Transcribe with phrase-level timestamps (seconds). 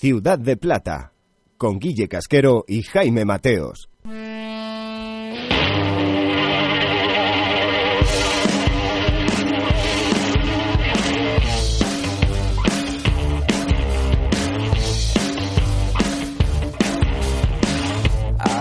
[0.00, 1.12] Ciudad de Plata,
[1.58, 3.90] con Guille Casquero y Jaime Mateos.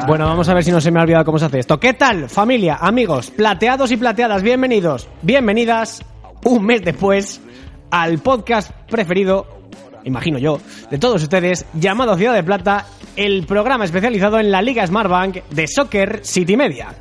[0.05, 1.79] Bueno, vamos a ver si no se me ha olvidado cómo se hace esto.
[1.79, 4.43] ¿Qué tal, familia, amigos, plateados y plateadas?
[4.43, 6.03] Bienvenidos, bienvenidas,
[6.43, 7.39] un mes después,
[7.91, 9.58] al podcast preferido,
[10.03, 10.59] imagino yo,
[10.89, 12.85] de todos ustedes, llamado Ciudad de Plata,
[13.15, 16.95] el programa especializado en la Liga Smartbank de Soccer City Media.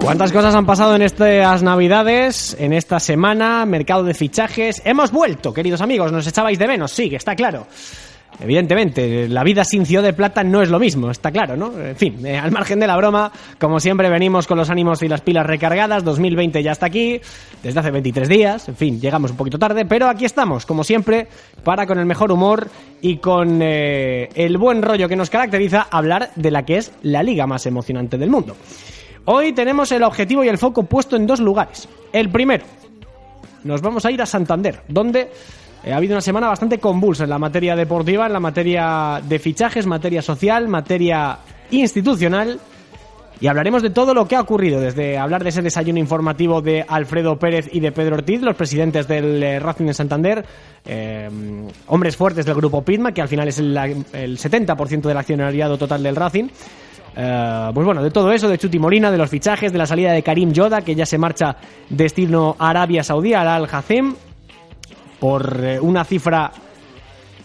[0.00, 4.82] ¿Cuántas cosas han pasado en estas navidades, en esta semana, mercado de fichajes?
[4.84, 7.66] Hemos vuelto, queridos amigos, nos echabais de menos, sí, está claro.
[8.40, 11.72] Evidentemente, la vida sin Ciudad de Plata no es lo mismo, está claro, ¿no?
[11.78, 15.08] En fin, eh, al margen de la broma, como siempre venimos con los ánimos y
[15.08, 17.20] las pilas recargadas, 2020 ya está aquí,
[17.62, 21.28] desde hace 23 días, en fin, llegamos un poquito tarde, pero aquí estamos, como siempre,
[21.62, 22.68] para con el mejor humor
[23.00, 27.22] y con eh, el buen rollo que nos caracteriza hablar de la que es la
[27.22, 28.56] liga más emocionante del mundo.
[29.26, 31.88] Hoy tenemos el objetivo y el foco puesto en dos lugares.
[32.12, 32.64] El primero,
[33.62, 35.30] nos vamos a ir a Santander, donde
[35.92, 39.86] ha habido una semana bastante convulsa en la materia deportiva, en la materia de fichajes,
[39.86, 41.38] materia social, materia
[41.70, 42.58] institucional.
[43.40, 46.84] Y hablaremos de todo lo que ha ocurrido, desde hablar de ese desayuno informativo de
[46.86, 50.46] Alfredo Pérez y de Pedro Ortiz, los presidentes del eh, Racing de Santander,
[50.86, 51.28] eh,
[51.88, 56.02] hombres fuertes del grupo Pitma, que al final es el, el 70% del accionariado total
[56.02, 56.48] del Racing.
[57.16, 60.12] Eh, pues bueno, de todo eso, de Chuti Molina, de los fichajes, de la salida
[60.12, 61.56] de Karim Yoda, que ya se marcha
[61.90, 64.14] destino a Arabia Saudí, al Al Hazem,
[65.24, 66.52] por eh, una cifra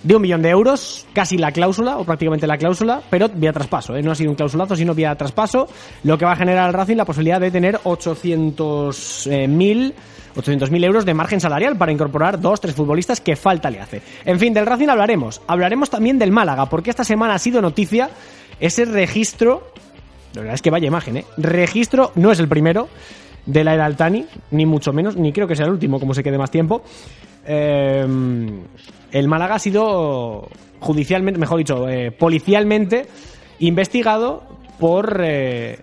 [0.03, 3.95] de un millón de euros, casi la cláusula, o prácticamente la cláusula, pero vía traspaso,
[3.95, 4.03] ¿eh?
[4.03, 5.66] no ha sido un clausulazo, sino vía traspaso,
[6.03, 9.94] lo que va a generar al Racing la posibilidad de tener 800.000
[10.35, 14.02] 800.000 euros de margen salarial para incorporar dos, tres futbolistas que falta le hace.
[14.25, 15.41] En fin, del Racing hablaremos.
[15.47, 18.09] Hablaremos también del Málaga, porque esta semana ha sido noticia
[18.59, 19.72] ese registro,
[20.34, 21.25] la verdad es que vaya imagen, ¿eh?
[21.38, 22.89] Registro, no es el primero
[23.45, 26.23] de la era Altani, ni mucho menos, ni creo que sea el último, como se
[26.23, 26.84] quede más tiempo.
[27.52, 28.06] Eh,
[29.12, 30.50] el Málaga ha sido
[30.80, 33.08] judicialmente, mejor dicho, eh, policialmente
[33.60, 34.44] investigado
[34.80, 35.80] por eh,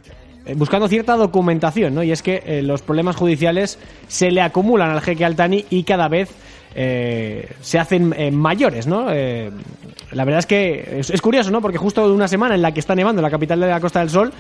[0.57, 2.03] buscando cierta documentación, ¿no?
[2.03, 3.79] Y es que eh, los problemas judiciales
[4.09, 6.31] se le acumulan al jeque Altani y cada vez
[6.77, 9.07] se hacen mayores, ¿no?
[9.07, 11.63] La verdad es que es, curioso, ¿no?
[11.63, 14.11] Porque justo una semana en la que está nevando la capital de la Costa del
[14.11, 14.31] Sol,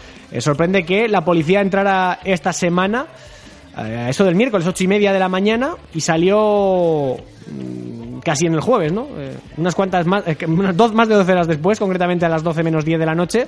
[0.40, 3.06] sorprende que la policía entrara esta semana,
[3.76, 8.54] a eso del miércoles, ocho y media de la mañana, y salió mm, casi en
[8.54, 9.06] el jueves, ¿no?
[9.16, 12.42] Eh, unas cuantas más, eh, unas dos, más de 12 horas después, concretamente a las
[12.42, 13.46] 12 menos 10 de la noche,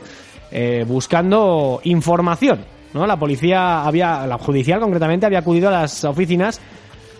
[0.50, 3.06] eh, buscando información, ¿no?
[3.06, 6.60] La policía había, la judicial concretamente, había acudido a las oficinas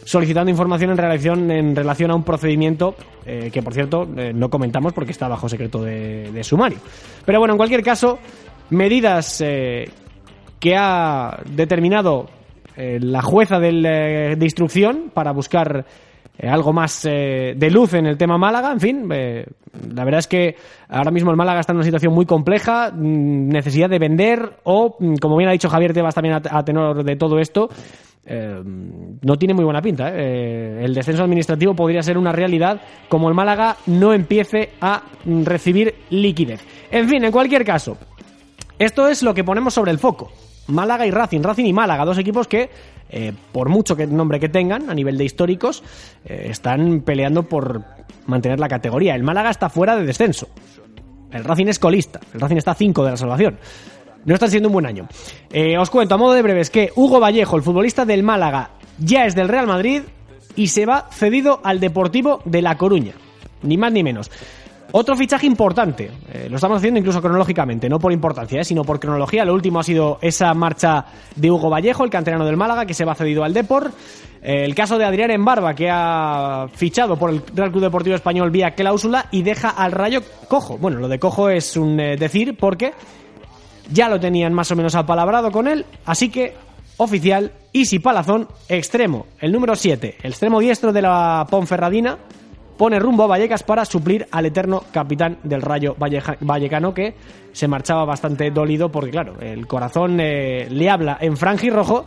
[0.09, 2.95] solicitando información en relación, en relación a un procedimiento
[3.27, 6.79] eh, que, por cierto, eh, no comentamos porque está bajo secreto de, sumario.
[7.27, 8.19] Pero bueno, en cualquier caso,
[8.71, 9.91] medidas eh,
[10.59, 12.25] que ha determinado
[12.81, 15.84] eh, la jueza eh, de instrucción para buscar
[16.39, 18.71] eh, algo más de luz en el tema Málaga.
[18.71, 20.55] En fin, la verdad es que
[20.89, 24.94] ahora mismo el Málaga está en una situación muy compleja, mmm, necesidad de vender o,
[24.97, 27.69] mmm, como bien ha dicho Javier Tebas también a, tenor de todo esto,
[28.31, 30.10] no tiene muy buena pinta.
[30.10, 32.78] el descenso administrativo podría ser una realidad
[33.09, 36.60] como el Málaga no empiece a recibir liquidez.
[36.91, 37.97] En fin, en cualquier caso,
[38.78, 40.31] esto es lo que ponemos sobre el foco.
[40.69, 42.71] Málaga y Racing, Racing y Málaga, dos equipos que,
[43.11, 45.83] eh, por mucho que nombre que tengan a nivel de históricos,
[46.25, 47.83] eh, están peleando por
[48.27, 49.15] mantener la categoría.
[49.15, 50.49] El Málaga está fuera de descenso.
[51.33, 52.21] El Racing es colista.
[52.33, 53.59] El Racing está a 5 de la salvación
[54.25, 55.09] no está siendo un buen año.
[55.51, 59.25] Eh, os cuento a modo de breves que Hugo Vallejo, el futbolista del Málaga, ya
[59.25, 60.03] es del Real Madrid
[60.55, 63.15] y se va cedido al Deportivo de La Coruña.
[63.62, 64.31] Ni más ni menos.
[64.91, 68.99] Otro fichaje importante, eh, lo estamos haciendo incluso cronológicamente, no por importancia, eh, sino por
[68.99, 69.44] cronología.
[69.44, 71.04] Lo último ha sido esa marcha
[71.37, 73.93] de Hugo Vallejo, el canterano del Málaga, que se va cedido al Depor.
[74.43, 78.51] Eh, el caso de Adrián Embarba, que ha fichado por el Real Club Deportivo Español
[78.51, 80.78] vía cláusula y deja al Rayo cojo.
[80.78, 82.95] Bueno, lo de cojo es un decir porque
[83.92, 86.54] ya lo tenían más o menos apalabrado con él, así que
[86.97, 92.18] oficial, Isi Palazón, extremo, el número 7, el extremo diestro de la Ponferradina,
[92.78, 97.15] pone rumbo a Vallecas para suplir al eterno capitán del Rayo Vallecano que
[97.53, 102.07] se marchaba bastante dolido porque claro, el corazón eh, le habla en franjirrojo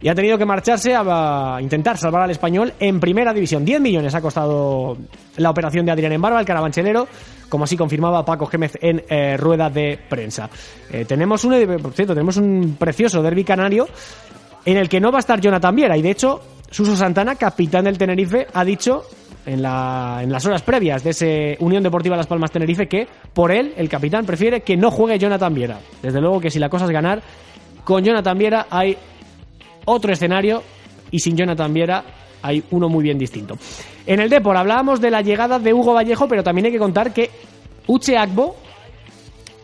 [0.00, 3.64] y ha tenido que marcharse a, a, intentar salvar al español en primera división.
[3.66, 4.96] 10 millones ha costado
[5.36, 7.06] la operación de Adrián Embarba, el carabanchelero,
[7.50, 10.48] como así confirmaba Paco Gémez en eh, rueda de prensa.
[10.90, 11.52] Eh, tenemos un,
[11.82, 13.88] por cierto, tenemos un precioso derby canario
[14.64, 15.96] en el que no va a estar Jonathan Viera.
[15.98, 16.40] Y de hecho,
[16.70, 19.02] Suso Santana, capitán del Tenerife, ha dicho
[19.50, 23.50] en, la, en las horas previas de ese Unión Deportiva Las Palmas Tenerife que por
[23.50, 25.80] él, el capitán, prefiere que no juegue Jonathan Viera.
[26.00, 27.20] Desde luego que si la cosa es ganar,
[27.82, 28.96] con Jonathan Viera hay
[29.86, 30.62] otro escenario
[31.10, 32.04] y sin Jonathan Viera
[32.42, 33.58] hay uno muy bien distinto.
[34.06, 37.12] En el Depor hablábamos de la llegada de Hugo Vallejo, pero también hay que contar
[37.12, 37.30] que
[37.88, 38.56] Uche Agbo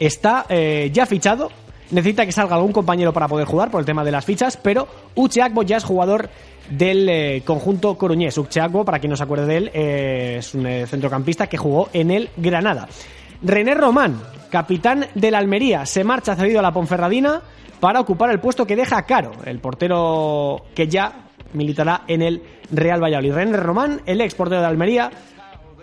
[0.01, 1.51] está eh, ya fichado.
[1.91, 4.89] Necesita que salga algún compañero para poder jugar por el tema de las fichas, pero
[5.15, 6.29] Uche Agbo ya es jugador
[6.71, 8.37] del eh, conjunto coruñés.
[8.39, 11.89] Uche Agbo, para quien no se acuerde de él, eh, es un centrocampista que jugó
[11.93, 12.89] en el Granada.
[13.43, 17.43] René Román, capitán del Almería, se marcha cedido a la Ponferradina
[17.79, 22.43] para ocupar el puesto que deja Caro, el portero que ya militará en el
[22.73, 23.33] Real Valladolid.
[23.33, 25.11] René Román, el ex portero de Almería,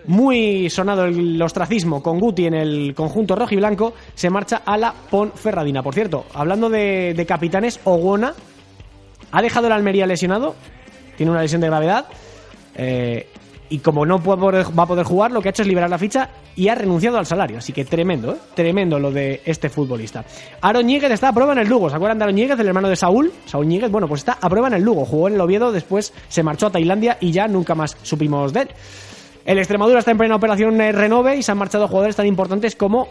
[0.06, 4.78] muy sonado el ostracismo con Guti en el conjunto rojo y blanco, se marcha a
[4.78, 5.82] la Ponferradina.
[5.82, 8.34] Por cierto, hablando de, capitanes, Ogona
[9.32, 10.56] ha dejado el Almería lesionado,
[11.18, 12.06] tiene una lesión de gravedad.
[12.76, 13.28] Eh,
[13.70, 16.30] y como no va a poder jugar, lo que ha hecho es liberar la ficha
[16.56, 17.58] y ha renunciado al salario.
[17.58, 18.38] Así que tremendo, ¿eh?
[18.54, 20.24] tremendo lo de este futbolista.
[20.62, 21.90] Aaron Ñíguez está a prueba en el Lugo.
[21.90, 23.32] ¿Se acuerdan de Aaron el hermano de Saúl?
[23.46, 25.06] Saúl Ñíguez, bueno, pues está a prueba en el Lugo.
[25.06, 28.62] Jugó en el Oviedo, después se marchó a Tailandia y ya nunca más supimos de
[28.62, 28.70] él.
[29.46, 32.76] El Extremadura está en plena operación eh, renove y se han marchado jugadores tan importantes
[32.76, 33.08] como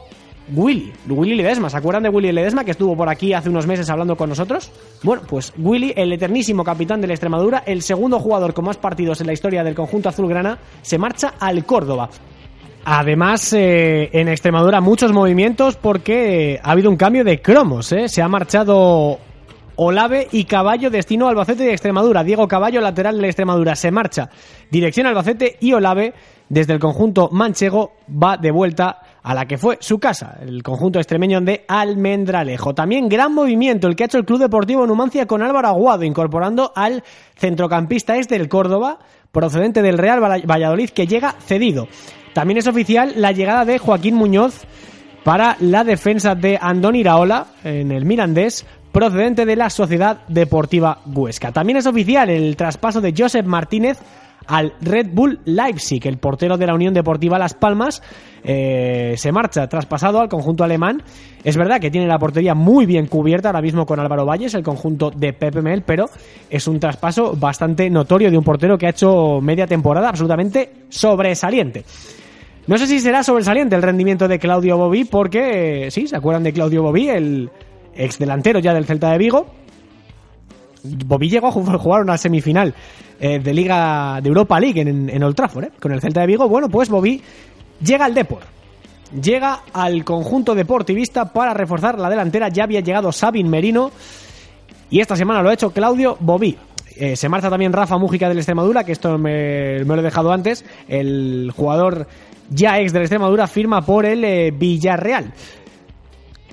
[0.54, 1.68] Willy, Willy Ledesma.
[1.68, 4.70] ¿Se acuerdan de Willy Ledesma que estuvo por aquí hace unos meses hablando con nosotros?
[5.02, 9.20] Bueno, pues Willy, el eternísimo capitán de la Extremadura, el segundo jugador con más partidos
[9.20, 12.08] en la historia del conjunto azulgrana, se marcha al Córdoba.
[12.84, 17.92] Además, eh, en Extremadura muchos movimientos porque ha habido un cambio de cromos.
[17.92, 18.08] ¿eh?
[18.08, 19.18] Se ha marchado
[19.76, 22.24] Olave y Caballo, destino Albacete de Extremadura.
[22.24, 24.30] Diego Caballo, lateral de Extremadura, se marcha.
[24.70, 26.14] Dirección Albacete y Olave,
[26.48, 30.98] desde el conjunto manchego, va de vuelta a la que fue su casa, el conjunto
[30.98, 32.74] extremeño de Almendralejo.
[32.74, 36.72] También gran movimiento el que ha hecho el Club Deportivo Numancia con Álvaro Aguado, incorporando
[36.74, 37.02] al
[37.36, 38.98] centrocampista este del Córdoba,
[39.30, 41.88] procedente del Real Valladolid, que llega cedido.
[42.34, 44.64] También es oficial la llegada de Joaquín Muñoz
[45.22, 51.50] para la defensa de Andón Iraola en el Mirandés, procedente de la Sociedad Deportiva Huesca.
[51.50, 53.98] También es oficial el traspaso de Josep Martínez
[54.46, 56.06] al Red Bull Leipzig.
[56.06, 58.02] El portero de la Unión Deportiva Las Palmas
[58.44, 61.02] eh, se marcha traspasado al conjunto alemán.
[61.44, 64.62] Es verdad que tiene la portería muy bien cubierta ahora mismo con Álvaro Valles, el
[64.62, 66.06] conjunto de Pepe Mel, pero
[66.50, 71.84] es un traspaso bastante notorio de un portero que ha hecho media temporada absolutamente sobresaliente.
[72.66, 76.52] No sé si será sobresaliente el rendimiento de Claudio Bobí, porque, sí, ¿se acuerdan de
[76.52, 77.50] Claudio Bobí, el
[77.94, 79.46] ex delantero ya del Celta de Vigo?
[80.84, 82.74] Bobby llegó a jugar una semifinal
[83.20, 86.48] eh, de Liga de Europa League en, Old Trafford, eh, con el Celta de Vigo.
[86.48, 87.22] Bueno, pues Bobby
[87.80, 88.40] llega al Depor.
[89.22, 92.48] Llega al conjunto deportivista para reforzar la delantera.
[92.48, 93.92] Ya había llegado Sabin Merino.
[94.90, 96.56] Y esta semana lo ha hecho Claudio Bobí.
[96.96, 100.64] Eh, se marcha también Rafa Mújica del Extremadura, que esto me, lo he dejado antes.
[100.88, 102.08] El jugador
[102.50, 105.32] ya ex del Extremadura firma por el Villarreal.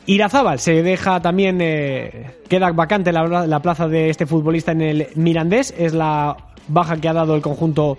[0.06, 5.74] Irazábal se deja también, eh, queda vacante la, plaza de este futbolista en el Mirandés,
[5.78, 6.36] es la
[6.68, 7.98] baja que ha dado el conjunto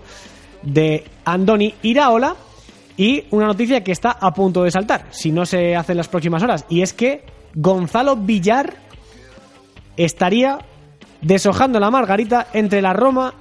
[0.61, 2.35] de Andoni Iraola.
[2.97, 6.07] Y una noticia que está a punto de saltar, si no se hace en las
[6.07, 7.23] próximas horas, y es que
[7.55, 8.75] Gonzalo Villar
[9.97, 10.59] estaría
[11.21, 13.33] deshojando la margarita entre la Roma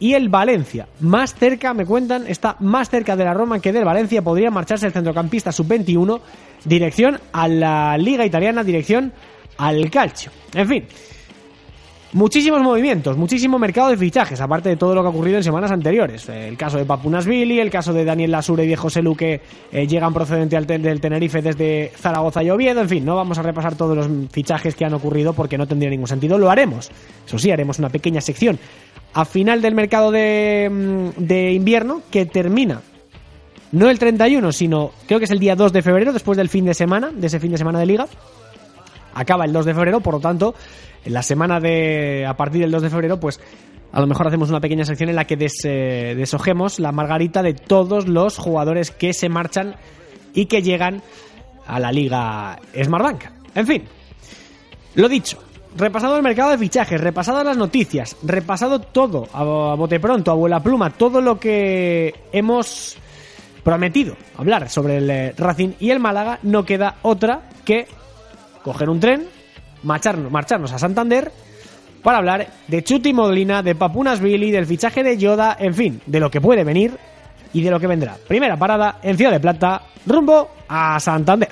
[0.00, 0.88] y el Valencia.
[1.00, 4.22] Más cerca, me cuentan, está más cerca de la Roma que del Valencia.
[4.22, 6.20] Podría marcharse el centrocampista sub-21
[6.64, 9.12] dirección a la Liga Italiana, dirección
[9.56, 10.30] al calcio.
[10.54, 10.84] En fin,
[12.12, 15.70] muchísimos movimientos, muchísimo mercado de fichajes, aparte de todo lo que ha ocurrido en semanas
[15.70, 16.28] anteriores.
[16.28, 19.40] El caso de Papunasvili, el caso de Daniel Lasure y de José Luque
[19.72, 22.80] eh, llegan procedente del Tenerife desde Zaragoza y Oviedo.
[22.80, 25.90] En fin, no vamos a repasar todos los fichajes que han ocurrido porque no tendría
[25.90, 26.38] ningún sentido.
[26.38, 26.90] Lo haremos.
[27.26, 28.58] Eso sí, haremos una pequeña sección
[29.12, 32.82] a final del mercado de, mm, de invierno que termina
[33.72, 36.64] no el 31, sino creo que es el día 2 de febrero, después del fin
[36.64, 38.06] de semana, de ese fin de semana de liga.
[39.14, 40.54] Acaba el 2 de febrero, por lo tanto,
[41.04, 42.24] en la semana de.
[42.26, 43.40] a partir del 2 de febrero, pues
[43.92, 47.54] a lo mejor hacemos una pequeña sección en la que eh, deshojemos la margarita de
[47.54, 49.76] todos los jugadores que se marchan
[50.34, 51.02] y que llegan
[51.66, 53.24] a la liga Smartbank.
[53.54, 53.84] En fin,
[54.94, 55.42] lo dicho,
[55.78, 59.44] repasado el mercado de fichajes, repasado las noticias, repasado todo a,
[59.74, 62.96] bote pronto, a vuela pluma, todo lo que hemos
[63.62, 67.86] prometido hablar sobre el eh, Racing y el Málaga, no queda otra que
[68.62, 69.26] coger un tren,
[69.84, 71.30] marcharnos, marcharnos a Santander
[72.02, 76.20] para hablar de Chuti Modlina, de Papunas Billy, del fichaje de Yoda, en fin, de
[76.20, 76.96] lo que puede venir
[77.52, 78.16] y de lo que vendrá.
[78.26, 81.50] Primera parada en Ciudad de Plata, rumbo a Santander.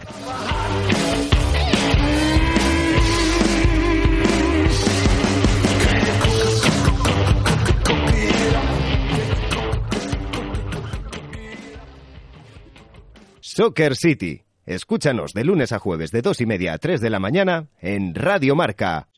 [13.57, 14.43] Soccer City.
[14.67, 18.15] Escúchanos de lunes a jueves de dos y media a 3 de la mañana en
[18.15, 19.09] Radio Marca.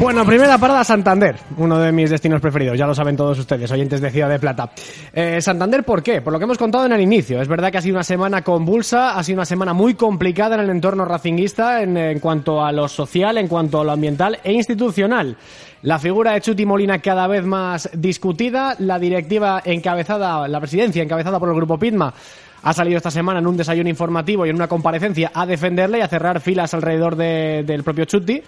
[0.00, 4.00] Bueno, primera parada Santander, uno de mis destinos preferidos, ya lo saben todos ustedes, oyentes
[4.00, 4.70] de Ciudad de Plata.
[5.12, 6.22] Eh, Santander, ¿por qué?
[6.22, 7.40] Por lo que hemos contado en el inicio.
[7.42, 10.62] Es verdad que ha sido una semana convulsa, ha sido una semana muy complicada en
[10.62, 15.36] el entorno racinguista en, cuanto a lo social, en cuanto a lo ambiental e institucional.
[15.82, 21.38] La figura de Chuti Molina cada vez más discutida, la directiva encabezada, la presidencia encabezada
[21.38, 22.12] por el grupo Pitma
[22.62, 26.02] ha salido esta semana en un desayuno informativo y en una comparecencia a defenderle y
[26.02, 28.42] a cerrar filas alrededor de- del propio Chuti.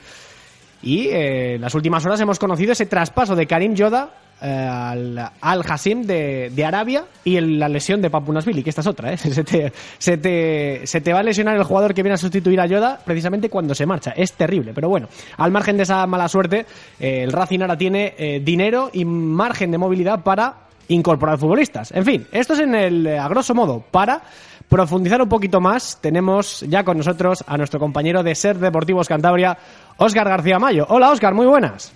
[0.82, 4.10] Y eh, en las últimas horas hemos conocido ese traspaso de Karim Yoda
[4.40, 8.80] eh, al Al Hassim de, de Arabia y el- la lesión de Papunasvili, que esta
[8.80, 9.16] es otra, ¿eh?
[9.18, 12.60] Se te, se, te, se te va a lesionar el jugador que viene a sustituir
[12.60, 14.12] a Yoda precisamente cuando se marcha.
[14.16, 16.66] Es terrible, pero bueno, al margen de esa mala suerte,
[16.98, 20.54] eh, el Racing ahora tiene dinero y margen de movilidad para
[20.88, 21.92] incorporar futbolistas.
[21.92, 24.20] En fin, esto es en el, a grosso modo, para
[24.68, 29.56] profundizar un poquito más, tenemos ya con nosotros a nuestro compañero de Ser Deportivos Cantabria,
[29.96, 30.86] Óscar García Mayo.
[30.88, 31.92] Hola Óscar, muy buenas.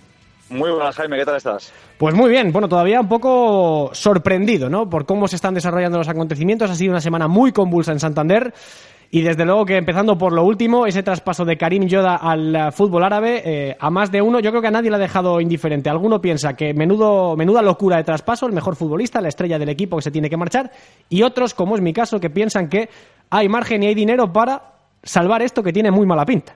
[0.48, 1.72] Muy buenas, Jaime, ¿qué tal estás?
[1.98, 4.88] Pues muy bien, bueno, todavía un poco sorprendido, ¿no?
[4.88, 6.70] Por cómo se están desarrollando los acontecimientos.
[6.70, 8.54] Ha sido una semana muy convulsa en Santander.
[9.10, 12.72] Y desde luego que empezando por lo último, ese traspaso de Karim Yoda al eh,
[12.72, 15.40] fútbol árabe, eh, a más de uno, yo creo que a nadie le ha dejado
[15.40, 15.88] indiferente.
[15.88, 19.96] Alguno piensa que menudo, menuda locura de traspaso, el mejor futbolista, la estrella del equipo
[19.96, 20.70] que se tiene que marchar,
[21.08, 22.88] y otros, como es mi caso, que piensan que
[23.30, 24.60] hay margen y hay dinero para
[25.02, 26.54] salvar esto que tiene muy mala pinta.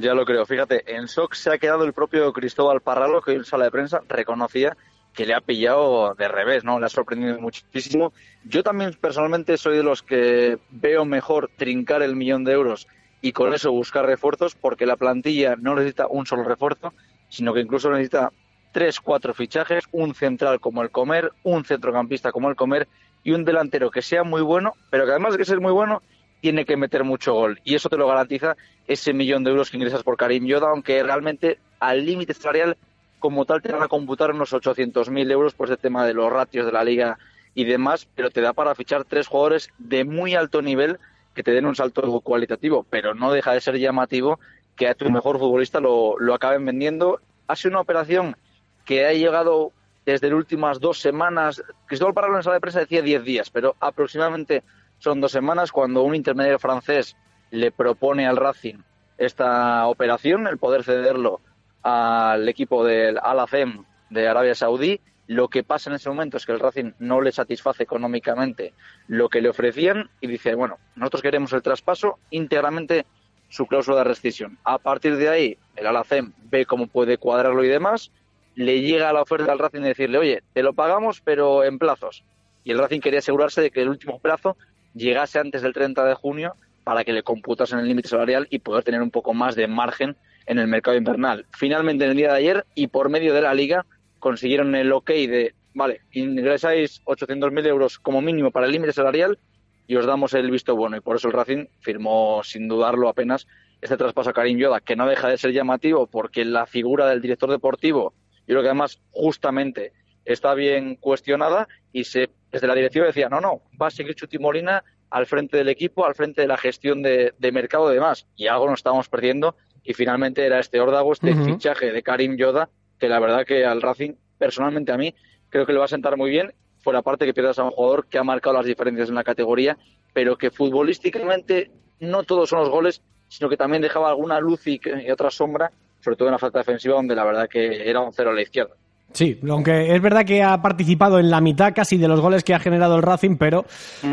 [0.00, 0.46] Ya lo creo.
[0.46, 3.72] Fíjate, en shock se ha quedado el propio Cristóbal Parralo, que hoy en sala de
[3.72, 4.76] prensa reconocía
[5.12, 6.78] que le ha pillado de revés, ¿no?
[6.78, 8.12] Le ha sorprendido muchísimo.
[8.44, 12.86] Yo también personalmente soy de los que veo mejor trincar el millón de euros
[13.22, 16.94] y con eso buscar refuerzos, porque la plantilla no necesita un solo refuerzo,
[17.28, 18.30] sino que incluso necesita
[18.70, 22.86] tres, cuatro fichajes, un central como el Comer, un centrocampista como el Comer
[23.24, 26.02] y un delantero que sea muy bueno, pero que además de que ser muy bueno,
[26.40, 27.60] tiene que meter mucho gol.
[27.64, 31.02] Y eso te lo garantiza ese millón de euros que ingresas por Karim Yoda, aunque
[31.02, 32.76] realmente al límite salarial
[33.18, 36.66] como tal te van a computar unos 800.000 euros por ese tema de los ratios
[36.66, 37.18] de la liga
[37.54, 40.98] y demás, pero te da para fichar tres jugadores de muy alto nivel
[41.34, 44.38] que te den un salto cualitativo, pero no deja de ser llamativo
[44.76, 47.20] que a tu mejor futbolista lo, lo acaben vendiendo.
[47.48, 48.36] Ha sido una operación
[48.84, 49.72] que ha llegado
[50.06, 51.62] desde las últimas dos semanas.
[51.86, 54.62] Cristóbal Parralo en sala de prensa decía 10 días, pero aproximadamente
[54.98, 57.16] son dos semanas cuando un intermediario francés
[57.50, 58.78] le propone al Racing
[59.16, 61.40] esta operación, el poder cederlo
[61.82, 65.00] al equipo del Al Azem de Arabia Saudí.
[65.26, 68.72] Lo que pasa en ese momento es que el Racing no le satisface económicamente
[69.08, 73.04] lo que le ofrecían y dice, bueno, nosotros queremos el traspaso íntegramente
[73.50, 74.58] su cláusula de rescisión.
[74.64, 78.10] A partir de ahí, el Alacem ve cómo puede cuadrarlo y demás,
[78.54, 82.24] le llega la oferta al Racing de decirle, oye, te lo pagamos, pero en plazos.
[82.64, 84.56] Y el Racing quería asegurarse de que el último plazo
[84.98, 88.84] llegase antes del 30 de junio para que le computasen el límite salarial y poder
[88.84, 91.46] tener un poco más de margen en el mercado invernal.
[91.50, 93.84] Finalmente, en el día de ayer, y por medio de la liga,
[94.18, 99.38] consiguieron el ok de, vale, ingresáis 800.000 euros como mínimo para el límite salarial
[99.86, 100.96] y os damos el visto bueno.
[100.96, 103.46] Y por eso el Racing firmó, sin dudarlo apenas,
[103.80, 107.20] este traspaso a Karim Yoda, que no deja de ser llamativo porque la figura del
[107.20, 108.14] director deportivo,
[108.46, 109.92] yo creo que además justamente
[110.24, 114.38] está bien cuestionada y se desde la directiva decía, no, no, va a seguir Chuti
[114.38, 118.26] Molina al frente del equipo, al frente de la gestión de, de mercado y demás.
[118.36, 122.68] Y algo nos estábamos perdiendo y finalmente era este órdago, este fichaje de Karim Yoda,
[122.98, 125.14] que la verdad que al Racing, personalmente a mí,
[125.48, 128.06] creo que le va a sentar muy bien, fuera parte que pierdas a un jugador
[128.06, 129.78] que ha marcado las diferencias en la categoría,
[130.12, 134.80] pero que futbolísticamente no todos son los goles, sino que también dejaba alguna luz y,
[134.84, 138.12] y otra sombra, sobre todo en la falta defensiva, donde la verdad que era un
[138.12, 138.74] cero a la izquierda.
[139.12, 142.54] Sí, aunque es verdad que ha participado en la mitad casi de los goles que
[142.54, 143.64] ha generado el Racing, pero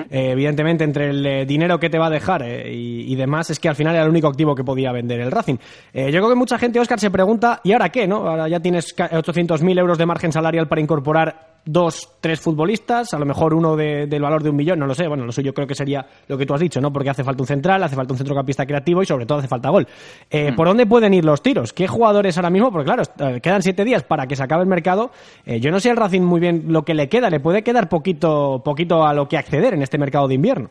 [0.10, 3.50] eh, evidentemente entre el eh, dinero que te va a dejar eh, y, y demás
[3.50, 5.58] es que al final era el único activo que podía vender el Racing.
[5.94, 8.08] Eh, yo creo que mucha gente, Oscar, se pregunta, ¿y ahora qué?
[8.08, 8.28] no?
[8.28, 13.20] Ahora ya tienes ca- 800.000 euros de margen salarial para incorporar dos, tres futbolistas, a
[13.20, 15.08] lo mejor uno de- del valor de un millón, no lo sé.
[15.08, 16.94] Bueno, lo suyo creo que sería lo que tú has dicho, ¿no?
[16.94, 19.70] Porque hace falta un central, hace falta un centrocampista creativo y sobre todo hace falta
[19.70, 19.88] gol.
[20.30, 21.74] Eh, ¿Por dónde pueden ir los tiros?
[21.74, 22.72] ¿Qué jugadores ahora mismo?
[22.72, 25.12] Porque claro, eh, quedan siete días para que se acabe el mercado.
[25.46, 27.90] Eh, yo no sé al Racing muy bien lo que le queda, le puede quedar
[27.90, 30.70] poquito, poquito a lo que acceder en este mercado de invierno.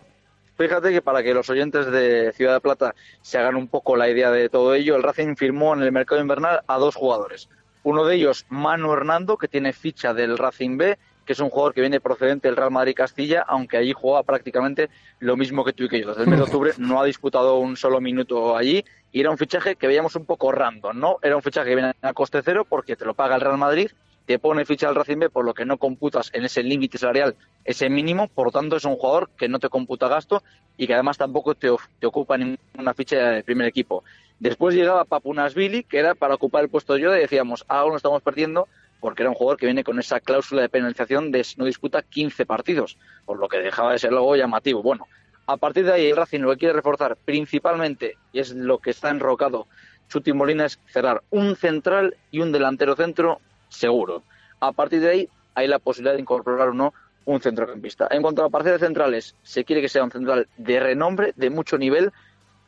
[0.57, 4.09] Fíjate que para que los oyentes de Ciudad de Plata se hagan un poco la
[4.09, 7.49] idea de todo ello, el Racing firmó en el mercado invernal a dos jugadores.
[7.85, 11.75] Uno de ellos, Manu Hernando, que tiene ficha del Racing B, que es un jugador
[11.75, 14.88] que viene procedente del Real Madrid Castilla, aunque allí juega prácticamente
[15.19, 16.09] lo mismo que tú y que yo.
[16.09, 19.38] Desde el mes de octubre no ha disputado un solo minuto allí y era un
[19.38, 21.19] fichaje que veíamos un poco random, ¿no?
[21.23, 23.91] Era un fichaje que viene a coste cero porque te lo paga el Real Madrid,
[24.26, 27.37] te pone ficha al Racing B, por lo que no computas en ese límite salarial
[27.64, 30.43] ese mínimo, por lo tanto es un jugador que no te computa gasto
[30.76, 34.04] y que además tampoco te, te ocupa ninguna ficha de primer equipo.
[34.38, 37.97] Después llegaba Papunasvili, que era para ocupar el puesto de yo y decíamos, ahora lo
[37.97, 38.69] estamos perdiendo
[39.00, 42.47] porque era un jugador que viene con esa cláusula de penalización de no disputa 15
[42.47, 44.83] partidos, por lo que dejaba de ser algo llamativo.
[44.83, 45.07] Bueno,
[45.47, 48.90] a partir de ahí el Racing lo que quiere reforzar principalmente, y es lo que
[48.90, 49.66] está enrocado
[50.09, 53.40] Chuti Molina, es cerrar un central y un delantero centro
[53.75, 54.23] seguro.
[54.61, 58.09] A partir de ahí hay la posibilidad de incorporar o no un centrocampista.
[58.11, 61.33] En cuanto a la partida de centrales, se quiere que sea un central de renombre,
[61.37, 62.12] de mucho nivel.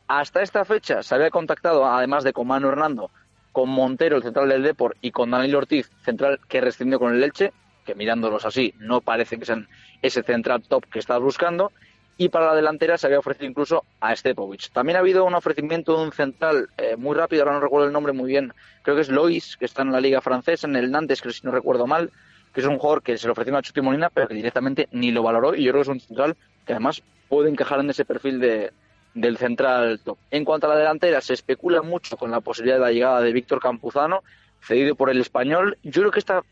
[0.09, 3.11] Hasta esta fecha se había contactado, además de con Manu Hernando,
[3.53, 7.21] con Montero, el central del Deport, y con Daniel Ortiz, central que rescindió con el
[7.21, 7.53] Leche,
[7.85, 9.69] que mirándolos así no parece que sean
[10.03, 11.73] ese central top que estás buscando.
[12.19, 14.71] Y para la delantera se había ofrecido incluso a Stepovic.
[14.71, 17.93] También ha habido un ofrecimiento de un central eh, muy rápido, ahora no recuerdo el
[17.93, 20.91] nombre muy bien, creo que es Lois, que está en la liga francesa, en el
[20.91, 22.11] Nantes, que si no recuerdo mal,
[22.55, 25.11] que es un jugador que se le ofreció a Chuti Molina, pero que directamente ni
[25.11, 25.55] lo valoró.
[25.55, 28.73] Y yo creo que es un central que además puede encajar en ese perfil de,
[29.13, 30.17] del central top.
[30.31, 33.33] En cuanto a la delantera, se especula mucho con la posibilidad de la llegada de
[33.33, 34.23] Víctor Campuzano,
[34.63, 35.77] cedido por el español.
[35.83, 36.43] Yo creo que esta,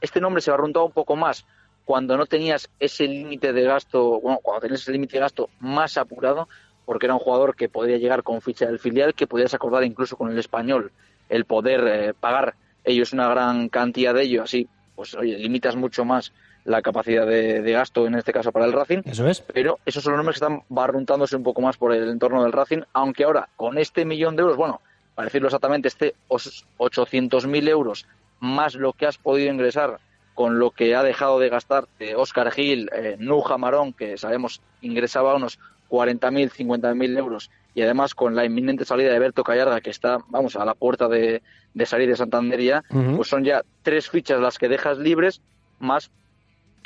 [0.00, 1.44] este nombre se va a un poco más
[1.84, 5.96] cuando no tenías ese límite de gasto, bueno, cuando tenías ese límite de gasto más
[5.96, 6.48] apurado,
[6.84, 10.16] porque era un jugador que podría llegar con ficha del filial, que podías acordar incluso
[10.16, 10.92] con el español
[11.28, 16.04] el poder eh, pagar ellos una gran cantidad de ello, así, pues oye, limitas mucho
[16.04, 16.32] más
[16.64, 19.02] la capacidad de, gasto, en este caso para el Racing.
[19.04, 19.40] Eso es.
[19.40, 22.52] Pero esos son los nombres que están barruntándose un poco más por el entorno del
[22.52, 24.80] Racing, aunque ahora con este millón de euros, bueno,
[25.14, 28.06] para decirlo exactamente, este 800.000 euros
[28.40, 29.98] más lo que has podido ingresar
[30.34, 35.34] con lo que ha dejado de gastar Oscar Gil, eh, Nuja Marón, que sabemos ingresaba
[35.34, 35.58] unos
[35.90, 40.56] 40.000, 50.000 euros, y además con la inminente salida de Berto Callarga, que está, vamos,
[40.56, 41.42] a la puerta de,
[41.84, 42.82] salir de Santandería,
[43.16, 45.42] pues son ya tres fichas las que dejas libres,
[45.78, 46.10] más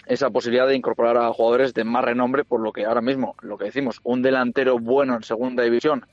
[0.07, 3.59] esa posibilidad de incorporar a jugadores de más renombre, por lo que ahora mismo, lo
[3.59, 6.07] que decimos, un delantero bueno en segunda división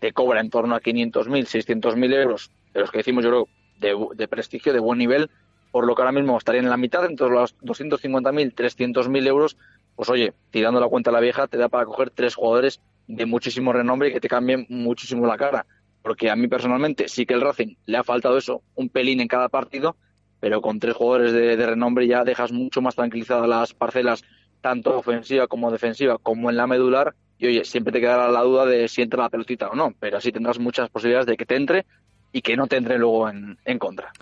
[0.00, 4.16] te cobra en torno a 500.000, 600.000 euros, de los que decimos yo creo de,
[4.16, 5.30] de, prestigio, de buen nivel,
[5.74, 9.56] por lo que ahora mismo estaría en la mitad, entre los 250.000, 300.000 euros,
[9.96, 13.26] pues oye, tirando la cuenta a la vieja, te da para coger tres jugadores de
[13.26, 15.66] muchísimo renombre y que te cambien muchísimo la cara.
[16.00, 19.26] Porque a mí personalmente sí que el Racing le ha faltado eso, un pelín en
[19.26, 19.96] cada partido,
[20.38, 24.22] pero con tres jugadores de, renombre ya dejas mucho más tranquilizadas las parcelas,
[24.60, 27.16] tanto ofensiva como defensiva, como en la medular.
[27.36, 30.18] Y oye, siempre te quedará la duda de si entra la pelotita o no, pero
[30.18, 31.84] así tendrás muchas posibilidades de que te entre
[32.30, 34.12] y que no te entre luego en, contra.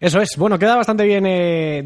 [0.00, 1.82] Eso es, bueno, queda bastante bien eh,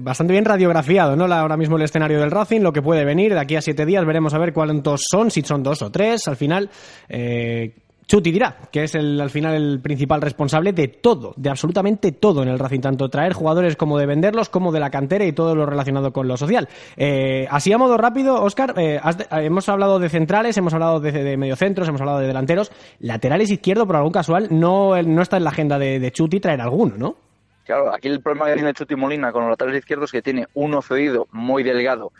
[0.00, 1.32] bastante bien radiografiado, ¿no?
[1.32, 4.04] ahora mismo el escenario del Racing, lo que puede venir, de aquí a siete días
[4.06, 6.70] veremos a ver cuántos son, si son dos o tres, al final.
[7.08, 7.74] Eh,
[8.10, 12.42] Chuti dirá, que es el, al final el principal responsable de todo, de absolutamente todo
[12.42, 15.54] en el Racing, tanto traer jugadores como de venderlos, como de la cantera y todo
[15.54, 16.68] lo relacionado con lo social.
[16.96, 21.86] Eh, así a modo rápido, Oscar, eh, hemos hablado de centrales, hemos hablado de, mediocentros,
[21.86, 25.78] hemos hablado de delanteros, laterales izquierdo, por algún casual, no, no está en la agenda
[25.78, 27.16] de, Chuti traer alguno, ¿no?
[27.64, 30.48] Claro, aquí el problema que tiene Chuti Molina con los laterales izquierdos es que tiene
[30.54, 32.10] uno cedido muy delgado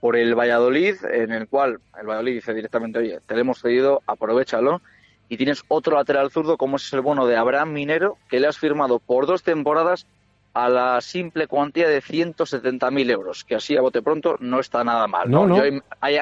[0.00, 4.02] por el Valladolid, en el cual el Valladolid dice directamente, oye, te lo hemos cedido,
[4.08, 4.80] aprovechalo
[5.28, 8.58] y tienes otro lateral zurdo como es el bono de Abraham Minero, que le has
[8.58, 10.06] firmado por dos temporadas
[10.54, 15.06] a la simple cuantía de 170.000 euros, que así a bote pronto no está nada
[15.06, 15.30] mal.
[15.30, 15.60] No, no.
[16.00, 16.18] hay,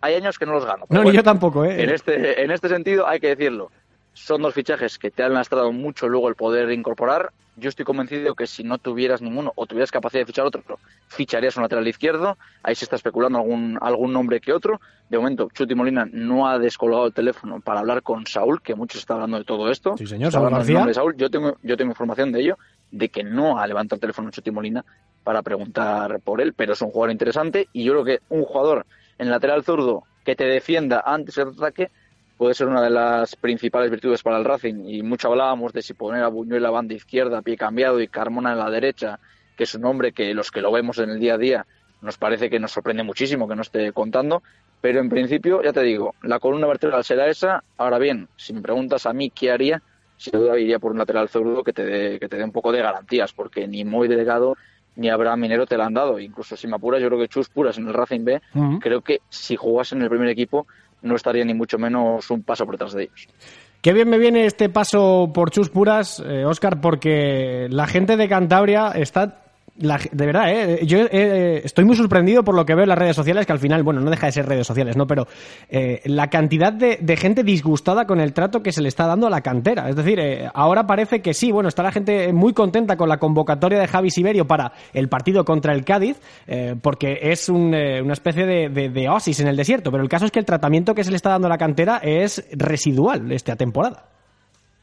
[0.00, 0.86] años que no los gano.
[0.88, 1.82] No, ni yo tampoco, ¿eh?
[1.82, 3.70] En este, en este sentido hay que decirlo.
[4.18, 7.32] Son dos fichajes que te han lastrado mucho luego el poder incorporar.
[7.56, 10.62] Yo estoy convencido que si no tuvieras ninguno o tuvieras capacidad de fichar otro,
[11.06, 12.36] ficharías un lateral izquierdo.
[12.62, 14.80] Ahí se está especulando algún, algún nombre que otro.
[15.08, 19.00] De momento, Chuti Molina no ha descolgado el teléfono para hablar con Saúl, que muchos
[19.00, 19.96] están hablando de todo esto.
[19.96, 21.16] Sí, señor, Saúl Saúl.
[21.16, 22.58] Yo tengo, yo tengo información de ello,
[22.90, 24.84] de que no ha levantado el teléfono Chuti Molina
[25.24, 28.84] para preguntar por él, pero es un jugador interesante y yo creo que un jugador
[29.18, 31.90] en lateral zurdo que te defienda antes del ataque
[32.38, 34.86] puede ser una de las principales virtudes para el Racing.
[34.86, 38.52] Y mucho hablábamos de si poner a Buñuel la banda izquierda, pie cambiado, y Carmona
[38.52, 39.18] en la derecha,
[39.56, 41.66] que es un hombre que los que lo vemos en el día a día
[42.00, 44.42] nos parece que nos sorprende muchísimo que no esté contando.
[44.80, 47.64] Pero en principio, ya te digo, la columna vertebral será esa.
[47.76, 49.82] Ahora bien, si me preguntas a mí qué haría,
[50.16, 52.70] sin duda iría por un lateral zurdo que te dé, que te dé un poco
[52.70, 54.56] de garantías, porque ni muy delegado
[54.94, 56.20] ni Abraham Minero te la han dado.
[56.20, 58.40] Incluso si me apuras, yo creo que Chus Puras en el Racing B,
[58.80, 60.66] creo que si jugas en el primer equipo
[61.02, 63.28] no estaría ni mucho menos un paso por detrás de ellos.
[63.80, 68.90] Qué bien me viene este paso por Chus Puras, Oscar, porque la gente de Cantabria
[68.94, 69.44] está
[69.78, 70.80] de verdad, ¿eh?
[70.84, 73.60] yo eh, estoy muy sorprendido por lo que veo en las redes sociales, que al
[73.60, 75.06] final, bueno, no deja de ser redes sociales, ¿no?
[75.06, 75.28] Pero
[75.68, 79.30] eh, la cantidad de, gente disgustada con el trato que se le está dando a
[79.30, 79.88] la cantera.
[79.88, 80.20] Es decir,
[80.52, 84.10] ahora parece que sí, bueno, está la gente muy contenta con la convocatoria de Javi
[84.10, 86.20] Siberio para el partido contra el Cádiz,
[86.82, 89.90] porque es una especie de, de, oasis en el desierto.
[89.90, 91.98] Pero el caso es que el tratamiento que se le está dando a la cantera
[92.02, 94.04] es residual esta temporada.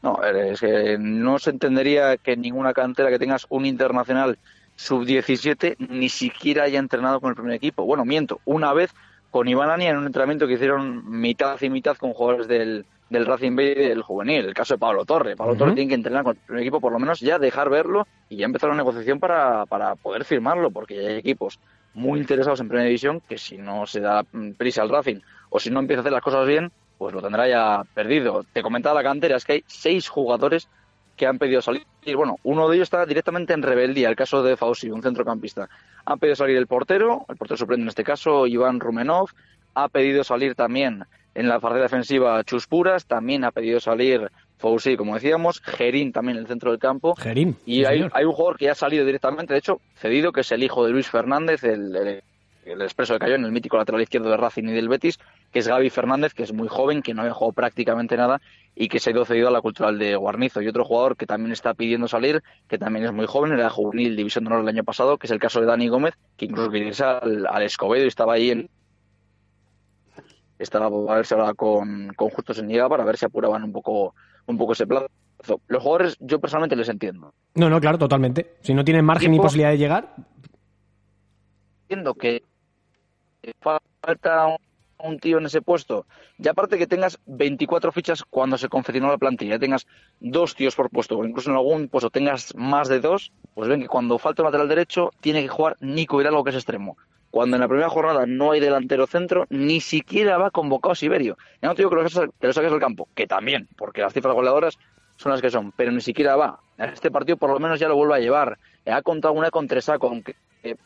[0.02, 4.38] No, es que no se entendería que ninguna cantera que tengas un internacional
[4.76, 7.84] sub-17 ni siquiera haya entrenado con el primer equipo.
[7.84, 8.94] Bueno, miento, una vez
[9.30, 13.26] con Iván Ania en un entrenamiento que hicieron mitad y mitad con jugadores del, del
[13.26, 15.36] Racing B del juvenil, el caso de Pablo Torre.
[15.36, 18.06] Pablo Torre tiene que entrenar con el primer equipo, por lo menos ya dejar verlo
[18.28, 21.58] y ya empezar la negociación para, para poder firmarlo, porque ya hay equipos
[21.94, 24.24] muy interesados en primera división que si no se da
[24.56, 27.48] prisa al Racing o si no empieza a hacer las cosas bien, pues lo tendrá
[27.48, 28.44] ya perdido.
[28.52, 30.68] Te comentaba la cantera, es que hay seis jugadores
[31.16, 31.84] que han pedido salir.
[32.14, 35.68] Bueno, uno de ellos está directamente en rebeldía, el caso de Fausi, un centrocampista.
[36.04, 39.30] Han pedido salir el portero, el portero suplente en este caso, Iván Rumenov.
[39.74, 45.14] Ha pedido salir también en la parte defensiva Chuspuras, también ha pedido salir Fausi, como
[45.14, 47.14] decíamos, Gerín también en el centro del campo.
[47.16, 47.56] Gerín.
[47.66, 50.52] Y hay, hay, un jugador que ya ha salido directamente, de hecho, cedido, que es
[50.52, 52.22] el hijo de Luis Fernández, el
[52.66, 55.18] el expreso de Cayón, el mítico lateral izquierdo de Racing y del Betis,
[55.56, 58.42] que es Gaby Fernández, que es muy joven, que no había jugado prácticamente nada
[58.74, 60.60] y que se ha ido cedido a la cultural de Guarnizo.
[60.60, 64.16] Y otro jugador que también está pidiendo salir, que también es muy joven, era juvenil
[64.16, 66.70] División de Honor el año pasado, que es el caso de Dani Gómez, que incluso
[66.70, 68.68] quería irse al, Escobedo y estaba ahí en.
[70.58, 74.14] Estaba a ver si ahora con, con Justo Señiga para ver si apuraban un poco,
[74.44, 75.08] un poco ese plazo.
[75.68, 77.32] Los jugadores, yo personalmente les entiendo.
[77.54, 78.56] No, no, claro, totalmente.
[78.60, 80.16] Si no tienen margen ni posibilidad de llegar.
[81.84, 82.42] Entiendo que
[84.02, 84.65] falta un,
[85.20, 86.06] tío en ese puesto,
[86.38, 89.86] ya aparte que tengas 24 fichas cuando se confeccionó la plantilla, tengas
[90.20, 93.80] dos tíos por puesto, o incluso en algún puesto tengas más de dos, pues ven
[93.80, 96.96] que cuando falta un lateral derecho tiene que jugar Nico Hidalgo, que es extremo.
[97.30, 101.36] Cuando en la primera jornada no hay delantero centro, ni siquiera va convocado Siberio.
[101.60, 104.00] Ya no te digo que lo, saques, que lo saques del campo, que también, porque
[104.00, 104.78] las cifras goleadoras
[105.16, 106.60] son las que son, pero ni siquiera va.
[106.78, 108.58] Este partido por lo menos ya lo vuelve a llevar.
[108.86, 109.66] Ha contado una con
[110.02, 110.36] aunque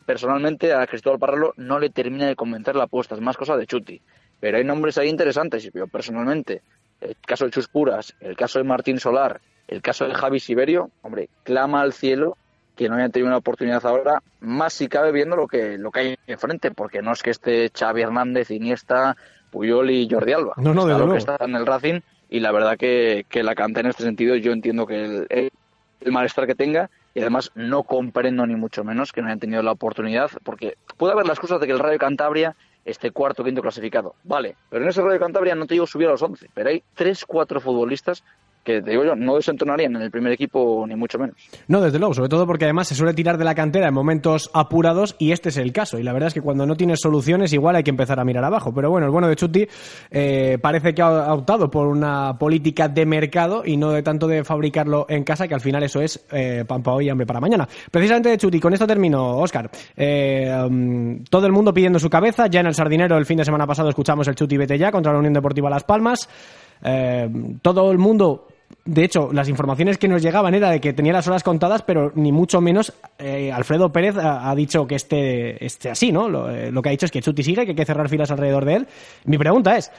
[0.05, 3.67] personalmente a Cristóbal Parralo no le termina de convencer la apuesta, es más cosa de
[3.67, 4.01] Chuti.
[4.39, 6.63] Pero hay nombres ahí interesantes, yo personalmente,
[7.01, 10.91] el caso de Chus Puras, el caso de Martín Solar, el caso de Javi Siberio,
[11.03, 12.37] hombre, clama al cielo
[12.77, 16.01] que no haya tenido una oportunidad ahora, más si cabe viendo lo que, lo que
[16.01, 19.17] hay enfrente, porque no es que esté Xavi Hernández, Iniesta,
[19.51, 20.55] Puyol y Jordi Alba.
[20.57, 23.55] No, no, de lo que está en el Racing y la verdad que, que la
[23.55, 25.51] canta en este sentido yo entiendo que el,
[26.01, 29.63] el malestar que tenga y además no comprendo ni mucho menos que no hayan tenido
[29.63, 33.63] la oportunidad, porque puede haber las cosas de que el Radio Cantabria esté cuarto quinto
[33.63, 36.71] clasificado, vale, pero en ese Radio Cantabria no te digo subir a los 11, pero
[36.71, 38.25] hay tres, cuatro futbolistas
[38.65, 41.37] que te digo yo, no desentonarían en el primer equipo ni mucho menos.
[41.69, 44.51] No, desde luego, sobre todo porque además se suele tirar de la cantera en momentos
[44.53, 45.99] apurados y este es el caso.
[45.99, 48.45] Y la verdad es que cuando no tienes soluciones igual hay que empezar a mirar
[48.45, 48.73] abajo.
[48.75, 49.67] Pero bueno, el bueno de Chuti
[50.11, 54.45] eh, parece que ha optado por una política de mercado y no de tanto de
[54.45, 57.41] fabricarlo en casa, que al final eso es eh, pan para hoy y hambre para
[57.41, 57.69] mañana.
[57.91, 59.71] Precisamente de Chuti, con esto termino, Oscar.
[59.97, 62.47] Eh, um, todo el mundo pidiendo su cabeza.
[62.47, 65.13] Ya en el Sardinero el fin de semana pasado escuchamos el Chuti vete ya contra
[65.13, 66.29] la Unión Deportiva Las Palmas.
[66.83, 67.29] Eh,
[67.63, 68.49] todo el mundo
[68.91, 72.11] de hecho, las informaciones que nos llegaban era de que tenía las horas contadas, pero
[72.17, 76.51] ni mucho menos eh, Alfredo Pérez ha, dicho que esté, esté así, ¿no?
[76.51, 78.65] Eh, lo, que ha dicho es que Chuti sigue, que hay que cerrar filas alrededor
[78.65, 78.89] de él.
[79.27, 79.93] Mi pregunta es,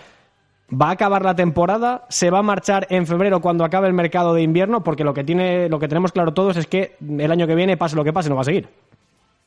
[0.69, 2.04] ¿va a acabar la temporada?
[2.10, 4.84] ¿Se va a marchar en febrero cuando acabe el mercado de invierno?
[4.84, 7.77] Porque lo que, tiene, lo que tenemos claro todos es que el año que viene,
[7.77, 8.67] pase lo que pase, no va a seguir.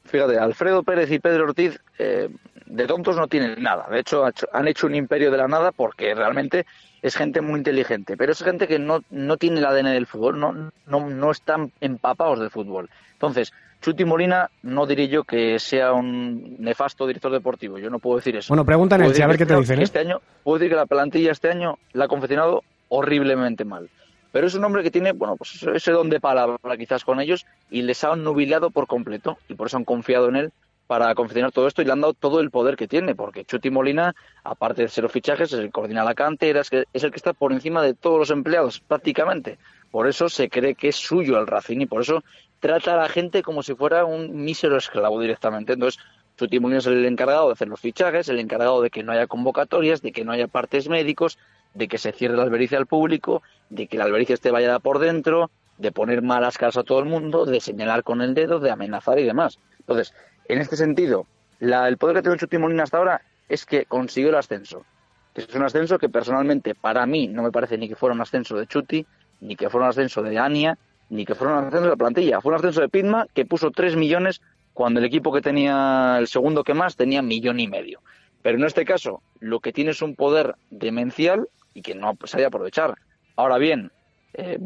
[0.06, 3.88] Fíjate, Alfredo Pérez y Pedro Ortiz de tontos no tienen nada.
[3.90, 6.64] De hecho, han hecho un imperio de la nada porque realmente
[7.04, 10.40] es gente muy inteligente, pero es gente que no, no tiene el ADN del fútbol,
[10.40, 12.88] no, no, no están empapados del fútbol.
[13.12, 18.16] Entonces, Chuti Molina no diré yo que sea un nefasto director deportivo, yo no puedo
[18.16, 18.48] decir eso.
[18.48, 19.80] Bueno, pregúntale a ver qué te dicen.
[19.80, 19.82] ¿eh?
[19.82, 23.90] Este año, puedo decir que la plantilla este año la ha confeccionado horriblemente mal.
[24.32, 27.44] Pero es un hombre que tiene, bueno, pues ese don de palabra quizás con ellos
[27.70, 30.52] y les ha nubilado por completo y por eso han confiado en él
[30.86, 33.70] para confeccionar todo esto y le han dado todo el poder que tiene, porque Chuti
[33.70, 37.04] Molina, aparte de ser los fichajes, es el que coordina la cantera, es, que, es
[37.04, 39.58] el que está por encima de todos los empleados, prácticamente.
[39.90, 42.22] Por eso se cree que es suyo el Racing y por eso
[42.60, 45.74] trata a la gente como si fuera un mísero esclavo directamente.
[45.74, 46.02] Entonces,
[46.36, 49.26] Chuti Molina es el encargado de hacer los fichajes, el encargado de que no haya
[49.26, 51.38] convocatorias, de que no haya partes médicos,
[51.74, 54.98] de que se cierre la albericia al público, de que la albericia esté vallada por
[54.98, 58.70] dentro, de poner malas caras a todo el mundo, de señalar con el dedo, de
[58.70, 59.58] amenazar y demás.
[59.80, 60.14] Entonces,
[60.48, 61.26] en este sentido,
[61.60, 64.84] el poder que tiene Chuti Molina hasta ahora es que consiguió el ascenso.
[65.32, 68.20] que es un ascenso que personalmente para mí no me parece ni que fuera un
[68.20, 69.04] ascenso de Chuti,
[69.40, 70.78] ni que fuera un ascenso de Ania,
[71.10, 72.40] ni que fuera un ascenso de la plantilla.
[72.40, 74.40] Fue un ascenso de Pitma que puso 3 millones
[74.72, 78.00] cuando el equipo que tenía el segundo que más tenía millón y medio.
[78.42, 82.36] Pero en este caso, lo que tiene es un poder demencial y que no se
[82.36, 82.94] haya aprovechar.
[83.36, 83.90] Ahora bien,
[84.34, 84.58] eh,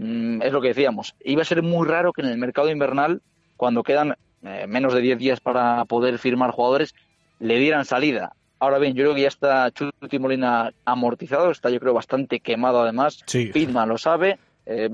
[0.42, 3.22] es lo que decíamos, iba a ser muy raro que en el mercado invernal,
[3.56, 6.94] cuando quedan eh, menos de 10 días para poder firmar jugadores,
[7.40, 8.32] le dieran salida.
[8.60, 12.82] Ahora bien, yo creo que ya está Chuti Molina amortizado, está yo creo bastante quemado
[12.82, 13.22] además.
[13.26, 13.46] Sí.
[13.46, 14.38] Pitman lo sabe.
[14.66, 14.88] Eh,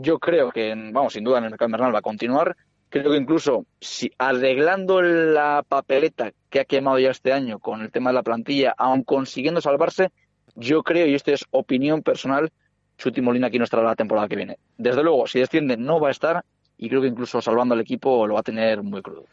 [0.00, 2.56] yo creo que, vamos, sin duda en el mercado invernal va a continuar.
[2.88, 7.90] Creo que incluso si arreglando la papeleta que ha quemado ya este año con el
[7.90, 10.10] tema de la plantilla, aun consiguiendo salvarse,
[10.54, 12.50] yo creo, y esto es opinión personal,
[12.98, 14.58] Chuti Molina aquí no estará la temporada que viene.
[14.78, 16.44] Desde luego, si desciende no va a estar
[16.78, 19.24] y creo que incluso salvando al equipo lo va a tener muy crudo.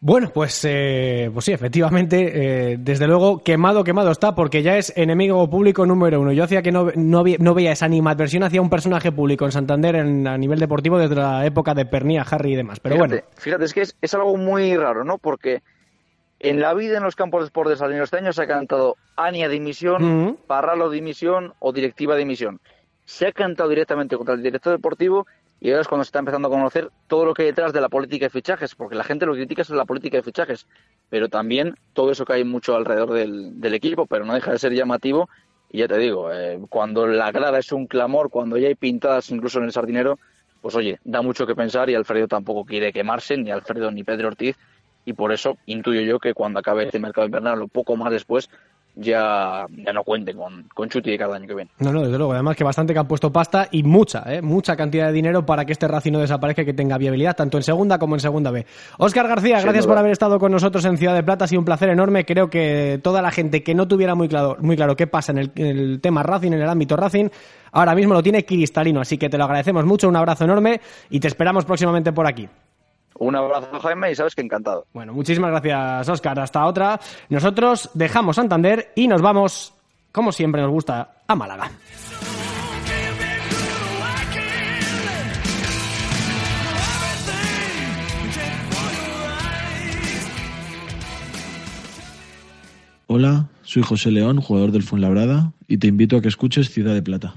[0.00, 4.92] Bueno, pues, eh, pues sí, efectivamente, eh, desde luego, quemado, quemado está, porque ya es
[4.96, 6.30] enemigo público número uno.
[6.30, 9.96] Yo hacía que no, no, no veía esa animadversión hacia un personaje público en Santander
[9.96, 12.78] en- a nivel deportivo desde la época de Pernía, Harry y demás.
[12.78, 15.18] Pero fíjate, bueno, fíjate, es que es, es algo muy raro, ¿no?
[15.18, 15.62] Porque
[16.38, 18.94] en la vida en los campos de deportes de Salinas este año se ha cantado
[19.16, 20.36] Ania dimisión, Ujú.
[20.46, 22.60] Parralo dimisión o directiva dimisión.
[23.04, 25.26] Se ha cantado directamente contra el director deportivo
[25.60, 27.80] y ahora es cuando se está empezando a conocer todo lo que hay detrás de
[27.80, 30.66] la política de fichajes, porque la gente lo critica es la política de fichajes,
[31.08, 34.58] pero también todo eso que hay mucho alrededor del, del equipo, pero no deja de
[34.58, 35.28] ser llamativo.
[35.70, 39.30] Y ya te digo, eh, cuando la grada es un clamor, cuando ya hay pintadas
[39.30, 40.18] incluso en el sardinero,
[40.60, 44.28] pues oye, da mucho que pensar y Alfredo tampoco quiere quemarse, ni Alfredo ni Pedro
[44.28, 44.56] Ortiz,
[45.04, 48.48] y por eso intuyo yo que cuando acabe este mercado invernal o poco más después,
[48.94, 51.70] ya, ya no cuenten con, con Chuti de cada año que viene.
[51.78, 54.76] no, no, desde luego, además que bastante que han puesto pasta y mucha, eh, mucha
[54.76, 57.62] cantidad de dinero para que este Racing no desaparezca y que tenga viabilidad tanto en
[57.62, 58.66] segunda como en segunda B.
[58.98, 61.64] Óscar García, gracias por haber estado con nosotros en Ciudad de Plata, ha sido un
[61.64, 62.24] placer enorme.
[62.24, 65.38] Creo que toda la gente que no tuviera muy claro, muy claro qué pasa en
[65.38, 67.28] el, en el tema Racing, en el ámbito Racing,
[67.72, 71.20] ahora mismo lo tiene cristalino, así que te lo agradecemos mucho, un abrazo enorme y
[71.20, 72.48] te esperamos próximamente por aquí.
[73.18, 74.86] Un abrazo, Jaime, y sabes que encantado.
[74.92, 76.38] Bueno, muchísimas gracias, Óscar.
[76.38, 77.00] Hasta otra.
[77.28, 79.74] Nosotros dejamos Santander y nos vamos,
[80.12, 81.70] como siempre nos gusta, a Málaga.
[93.10, 97.00] Hola, soy José León, jugador del Fuenlabrada, y te invito a que escuches Ciudad de
[97.00, 97.34] Plata.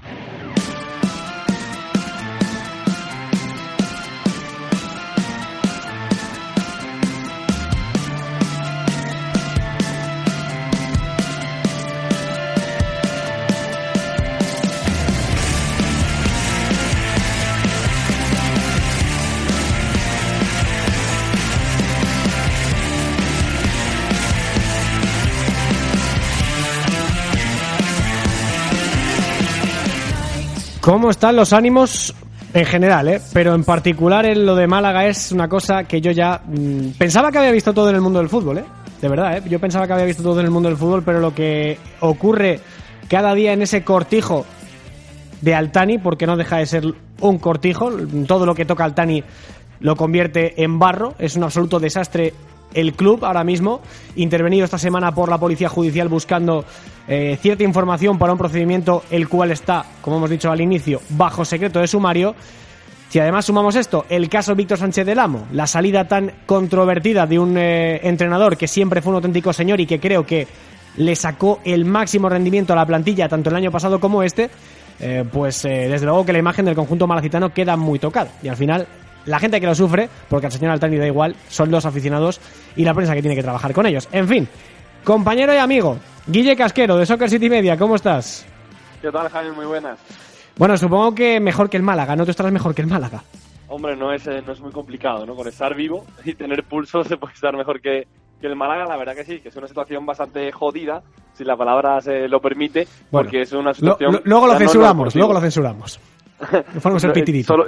[30.92, 32.14] ¿Cómo están los ánimos
[32.52, 33.18] en general, eh?
[33.32, 37.32] Pero en particular en lo de Málaga es una cosa que yo ya mm, pensaba
[37.32, 38.64] que había visto todo en el mundo del fútbol, ¿eh?
[39.00, 39.42] De verdad, ¿eh?
[39.48, 42.60] Yo pensaba que había visto todo en el mundo del fútbol, pero lo que ocurre
[43.08, 44.44] cada día en ese cortijo
[45.40, 46.84] de Altani, porque no deja de ser
[47.22, 47.90] un cortijo,
[48.26, 49.24] todo lo que toca Altani
[49.80, 52.34] lo convierte en barro, es un absoluto desastre
[52.74, 53.80] el club ahora mismo,
[54.16, 56.64] intervenido esta semana por la Policía Judicial buscando
[57.08, 61.44] eh, cierta información para un procedimiento el cual está, como hemos dicho al inicio, bajo
[61.44, 62.34] secreto de sumario.
[63.08, 67.38] Si además sumamos esto, el caso Víctor Sánchez del Amo, la salida tan controvertida de
[67.38, 70.46] un eh, entrenador que siempre fue un auténtico señor y que creo que
[70.96, 74.50] le sacó el máximo rendimiento a la plantilla tanto el año pasado como este,
[75.00, 78.30] eh, pues desde luego que la imagen del conjunto malacitano queda muy tocada.
[78.42, 78.86] Y al final,
[79.26, 82.40] la gente que lo sufre, porque al señor Altani da igual, son los aficionados
[82.76, 84.08] y la prensa que tiene que trabajar con ellos.
[84.12, 84.48] En fin,
[85.04, 88.46] compañero y amigo, Guille Casquero de Soccer City Media, ¿cómo estás?
[89.00, 89.52] ¿Qué tal, Jaime?
[89.52, 89.98] Muy buenas.
[90.56, 93.22] Bueno, supongo que mejor que el Málaga, no tú estarás mejor que el Málaga.
[93.68, 95.34] Hombre, no es, eh, no es muy complicado, ¿no?
[95.34, 98.06] Con estar vivo y tener pulso se puede estar mejor que,
[98.40, 101.56] que el Málaga, la verdad que sí, que es una situación bastante jodida, si la
[101.56, 104.12] palabra se lo permite, Bueno, porque es una situación...
[104.12, 105.98] lo- luego lo no censuramos, luego lo censuramos.
[107.08, 107.12] No,
[107.44, 107.66] solo-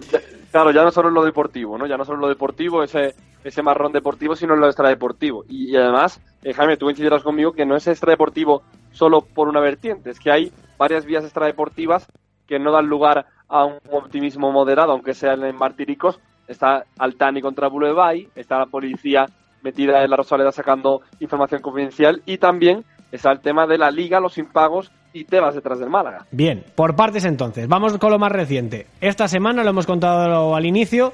[0.51, 1.87] claro, ya no solo en lo deportivo, ¿no?
[1.87, 5.45] Ya no solo en lo deportivo, ese, ese marrón deportivo, sino en lo extradeportivo.
[5.49, 9.61] Y, y además, eh, Jaime, tú coincidirás conmigo que no es extradeportivo solo por una
[9.61, 12.07] vertiente, es que hay varias vías extradeportivas
[12.47, 16.19] que no dan lugar a un optimismo moderado, aunque sean en martiricos.
[16.47, 19.27] Está Altani contra Bulebay, está la policía
[19.63, 22.85] metida en la Rosaleda sacando información confidencial y también
[23.15, 26.27] está el tema de la liga, los impagos y Tebas detrás del Málaga.
[26.33, 27.69] Bien, por partes entonces.
[27.69, 28.87] Vamos con lo más reciente.
[29.01, 31.13] Esta semana, lo hemos contado al inicio,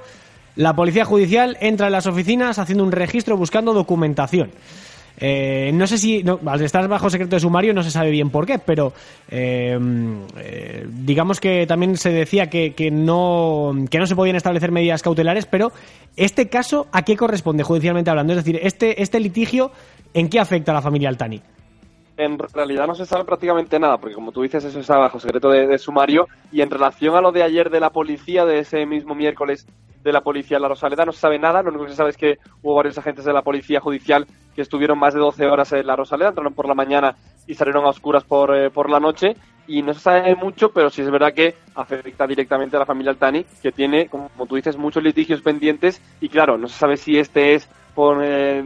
[0.56, 4.50] la Policía Judicial entra en las oficinas haciendo un registro buscando documentación.
[5.22, 8.46] Eh, no sé si, al estar bajo secreto de sumario no se sabe bien por
[8.46, 8.94] qué, pero
[9.28, 9.78] eh,
[10.38, 15.02] eh, digamos que también se decía que, que, no, que no se podían establecer medidas
[15.02, 15.72] cautelares, pero
[16.16, 18.32] este caso, ¿a qué corresponde judicialmente hablando?
[18.32, 19.72] Es decir, este, este litigio,
[20.14, 21.42] ¿en qué afecta a la familia Altani?
[22.20, 25.48] En realidad no se sabe prácticamente nada, porque como tú dices, eso está bajo secreto
[25.48, 26.28] de, sumario.
[26.52, 29.66] Y en relación a lo de ayer de la policía, de ese mismo miércoles
[30.02, 31.62] de la policía en la Rosaleda, no se sabe nada.
[31.62, 34.60] Lo único que se sabe es que hubo varios agentes de la policía judicial que
[34.60, 37.88] estuvieron más de 12 horas en la Rosaleda, entraron por la mañana y salieron a
[37.88, 39.34] oscuras por, eh, por la noche.
[39.66, 43.12] Y no se sabe mucho, pero sí es verdad que afecta directamente a la familia
[43.12, 46.02] Altani, que tiene, como, como tú dices, muchos litigios pendientes.
[46.20, 48.62] Y claro, no se sabe si este es por eh,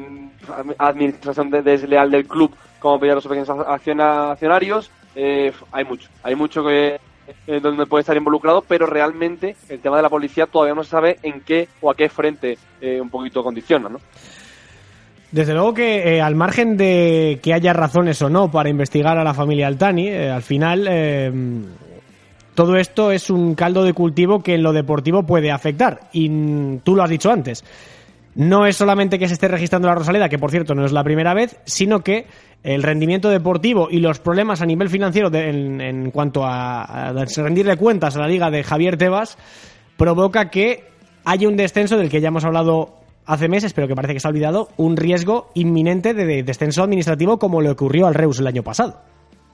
[0.78, 2.54] administración desleal del club
[2.98, 4.90] pedir a los pequeños accionarios.
[5.14, 7.00] Eh, hay mucho, hay mucho que
[7.46, 10.90] eh, donde puede estar involucrado, pero realmente el tema de la policía todavía no se
[10.90, 13.98] sabe en qué o a qué frente eh, un poquito condiciona, ¿no?
[15.34, 19.24] Desde luego que eh, al margen de que haya razones o no para investigar a
[19.24, 21.32] la familia Altani, eh, al final eh,
[22.54, 26.02] todo esto es un caldo de cultivo que en lo deportivo puede afectar.
[26.12, 27.64] Y tú lo has dicho antes.
[28.34, 31.04] No es solamente que se esté registrando la Rosaleda, que por cierto no es la
[31.04, 32.26] primera vez, sino que
[32.62, 37.76] el rendimiento deportivo y los problemas a nivel financiero de, en, cuanto a, a, rendirle
[37.76, 39.38] cuentas a la liga de Javier Tebas
[39.96, 40.84] provoca que
[41.24, 42.94] haya un descenso del que ya hemos hablado
[43.26, 46.82] hace meses, pero que parece que se ha olvidado, un riesgo inminente de, de descenso
[46.82, 49.00] administrativo como le ocurrió al Reus el año pasado.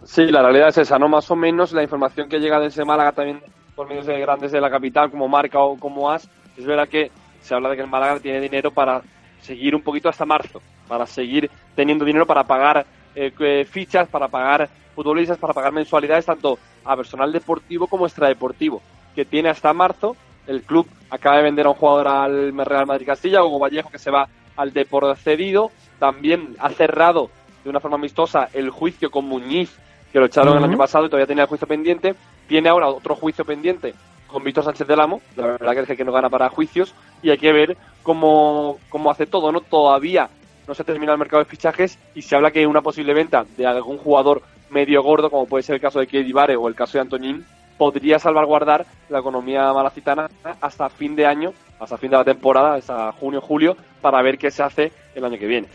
[0.04, 1.08] Sí, la realidad es esa, ¿no?
[1.08, 3.40] Más o menos la información que llega desde Málaga también
[3.76, 7.10] por medios de grandes de la capital, como Marca o como AS, es verdad que
[7.40, 9.02] se habla de que el Málaga tiene dinero para
[9.40, 14.68] seguir un poquito hasta marzo, para seguir teniendo dinero para pagar eh, fichas, para pagar
[14.94, 18.82] futbolistas, para pagar mensualidades tanto a personal deportivo como extradeportivo,
[19.14, 20.16] que tiene hasta marzo.
[20.46, 23.98] El club acaba de vender a un jugador al Real Madrid Castilla, Hugo Vallejo, que
[23.98, 25.70] se va al Depor cedido.
[25.98, 27.30] También ha cerrado
[27.62, 29.76] de una forma amistosa el juicio con Muñiz,
[30.12, 30.58] que lo echaron uh -huh.
[30.58, 32.14] el año pasado y todavía tenía el juicio pendiente.
[32.48, 33.94] Tiene ahora otro juicio pendiente
[34.26, 36.94] con Víctor Sánchez del Amo, la verdad que es el que no gana para juicios,
[37.22, 39.60] y hay que ver cómo, cómo hace todo, ¿no?
[39.60, 40.28] Todavía
[40.66, 43.44] no se ha terminado el mercado de fichajes y se habla que una posible venta
[43.56, 46.98] de algún jugador medio gordo, como puede ser el caso de Vare o el caso
[46.98, 47.44] de Antoñín,
[47.76, 50.28] podría salvaguardar la economía malacitana
[50.60, 54.50] hasta fin de año, hasta fin de la temporada, hasta junio, julio, para ver qué
[54.50, 55.66] se hace el año que viene.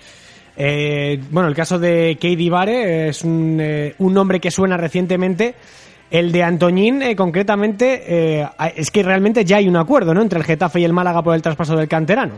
[0.56, 5.56] Eh, bueno, el caso de Katie es un, eh, un nombre que suena recientemente.
[6.12, 8.04] El de Antoñín, eh, concretamente,
[8.40, 10.22] eh, es que realmente ya hay un acuerdo ¿no?
[10.22, 12.36] entre el Getafe y el Málaga por el traspaso del canterano.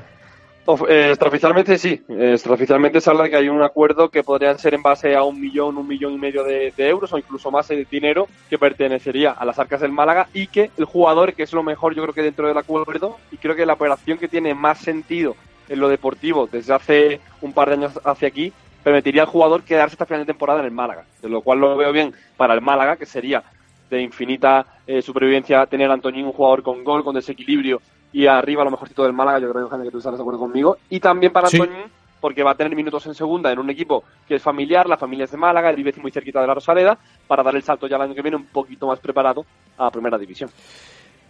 [0.89, 4.73] Eh, extraoficialmente sí, eh, extraoficialmente se habla de que hay un acuerdo que podrían ser
[4.73, 7.69] en base a un millón, un millón y medio de, de, euros o incluso más
[7.69, 11.53] de dinero que pertenecería a las arcas del Málaga y que el jugador, que es
[11.53, 14.53] lo mejor yo creo que dentro del acuerdo y creo que la operación que tiene
[14.53, 15.38] más sentido
[15.69, 18.51] en lo deportivo desde hace un par de años hacia aquí
[18.84, 21.77] permitiría al jugador quedarse hasta final de temporada en el Málaga, de lo cual lo
[21.77, 23.41] veo bien para el Málaga, que sería
[23.89, 28.63] de infinita eh, supervivencia tener a Antoñín un jugador con gol, con desequilibrio y arriba
[28.63, 30.78] lo mejorcito del Málaga, yo creo que tú estás de acuerdo conmigo.
[30.89, 31.60] Y también para sí.
[31.60, 31.86] Antoñín,
[32.19, 35.26] porque va a tener minutos en segunda en un equipo que es familiar, la familia
[35.26, 36.97] es de Málaga, él vive muy cerquita de la Rosaleda,
[37.28, 39.45] para dar el salto ya el año que viene un poquito más preparado
[39.78, 40.50] a primera división.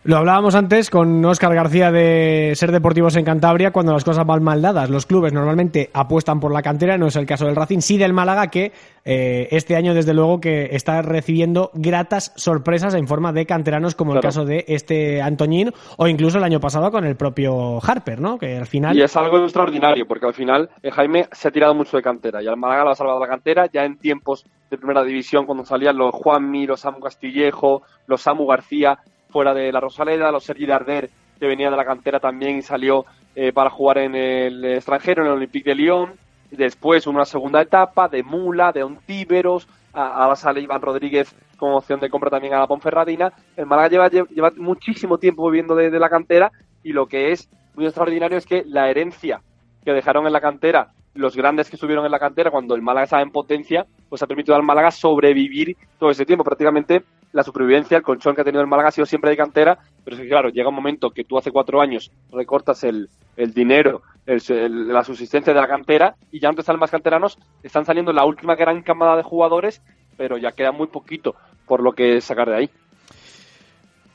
[0.08, 4.42] Lo hablábamos antes con Óscar García de Ser Deportivos en Cantabria, cuando las cosas van
[4.42, 4.90] mal dadas.
[4.90, 8.14] Los clubes normalmente apuestan por la cantera, no es el caso del Racing, sí del
[8.14, 8.72] Málaga, que
[9.04, 14.12] eh, este año, desde luego, que está recibiendo gratas sorpresas en forma de canteranos, como
[14.12, 14.20] claro.
[14.20, 18.38] el caso de este Antoñín, o incluso el año pasado con el propio Harper, ¿no?
[18.38, 18.96] Que al final.
[18.96, 22.42] Y es algo extraordinario, porque al final eh, Jaime se ha tirado mucho de cantera,
[22.42, 25.66] y al Málaga lo ha salvado la cantera, ya en tiempos de primera división, cuando
[25.66, 30.66] salían los Juanmi, los Samu Castillejo, los Samu García, fuera de la Rosaleda, los Sergi
[30.66, 31.10] Darder,
[31.40, 35.28] que venía de la cantera también y salió eh, para jugar en el extranjero, en
[35.28, 36.14] el Olympique de Lyon.
[36.52, 42.10] Después una segunda etapa de Mula, de Ontíberos, ahora sale Iván Rodríguez como opción de
[42.10, 43.34] compra también a la Ponferradina.
[43.56, 46.52] El Málaga lleva, lleva, muchísimo tiempo viviendo de, de, la cantera
[46.84, 49.42] y lo que es muy extraordinario es que la herencia
[49.84, 53.06] que dejaron en la cantera los grandes que estuvieron en la cantera cuando el Málaga
[53.06, 56.44] estaba en potencia, pues ha permitido al Málaga sobrevivir todo ese tiempo.
[56.44, 59.78] Prácticamente la supervivencia, el colchón que ha tenido el Málaga ha sido siempre de cantera,
[60.04, 63.54] pero es que claro, llega un momento que tú hace cuatro años recortas el, el
[63.54, 67.38] dinero, el, el, la subsistencia de la cantera y ya no te salen más canteranos,
[67.64, 69.82] están saliendo la última gran camada de jugadores,
[70.18, 72.70] pero ya queda muy poquito por lo que sacar de ahí.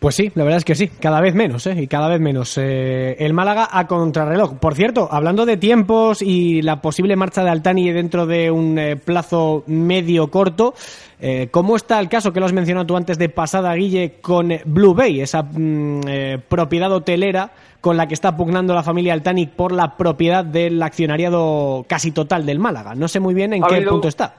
[0.03, 1.77] Pues sí, la verdad es que sí, cada vez menos, ¿eh?
[1.81, 2.59] Y cada vez menos.
[2.59, 4.55] Eh, el Málaga a contrarreloj.
[4.59, 8.97] Por cierto, hablando de tiempos y la posible marcha de Altani dentro de un eh,
[8.97, 10.75] plazo medio corto,
[11.21, 14.53] eh, ¿cómo está el caso que lo has mencionado tú antes de pasada, Guille, con
[14.65, 19.47] Blue Bay, esa mm, eh, propiedad hotelera con la que está pugnando la familia Altani
[19.47, 22.97] por la propiedad del accionariado casi total del Málaga?
[22.97, 24.35] No sé muy bien en qué punto está.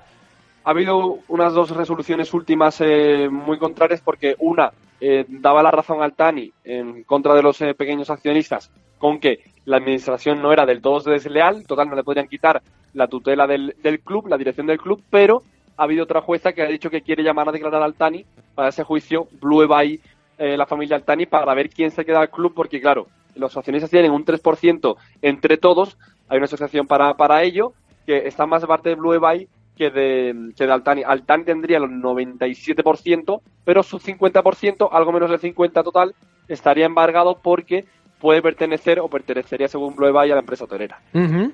[0.64, 6.02] Ha habido unas dos resoluciones últimas eh, muy contrarias porque una eh, daba la razón
[6.02, 10.66] al Tani en contra de los eh, pequeños accionistas con que la administración no era
[10.66, 12.62] del todo desleal, total no le podrían quitar
[12.94, 15.44] la tutela del, del club, la dirección del club, pero
[15.78, 18.70] ha habido otra jueza que ha dicho que quiere llamar a declarar al Tani para
[18.70, 20.00] ese juicio Blue Bay,
[20.38, 23.90] eh, la familia Altani, para ver quién se queda al club, porque claro, los accionistas
[23.90, 25.98] tienen un 3% entre todos,
[26.30, 27.74] hay una asociación para, para ello,
[28.06, 29.48] que está más parte de Blue Bay
[29.78, 31.04] que de, que de Altani.
[31.04, 36.14] Altani tendría el 97%, pero su 50%, algo menos del 50% total,
[36.48, 37.86] estaría embargado porque
[38.20, 41.00] puede pertenecer o pertenecería, según Blue Bay, a la empresa hotelera.
[41.14, 41.52] Ujú.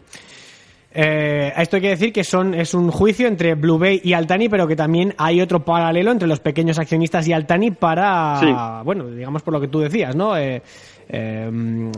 [0.92, 4.14] Eh, a esto hay que decir que son, es un juicio entre Blue Bay y
[4.14, 8.48] Altani, pero que también hay otro paralelo entre los pequeños accionistas y Altani para, Sí.
[8.84, 10.36] bueno, digamos por lo que tú decías, ¿no?
[10.36, 10.64] Eh,
[11.10, 11.50] eh,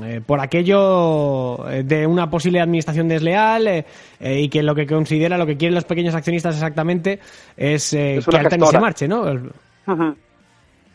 [0.06, 3.86] eh, por aquello eh, de una posible administración desleal eh,
[4.20, 7.20] eh, y que lo que considera, lo que quieren los pequeños accionistas exactamente
[7.58, 9.24] es, eh, Es que Altani se marche, ¿no?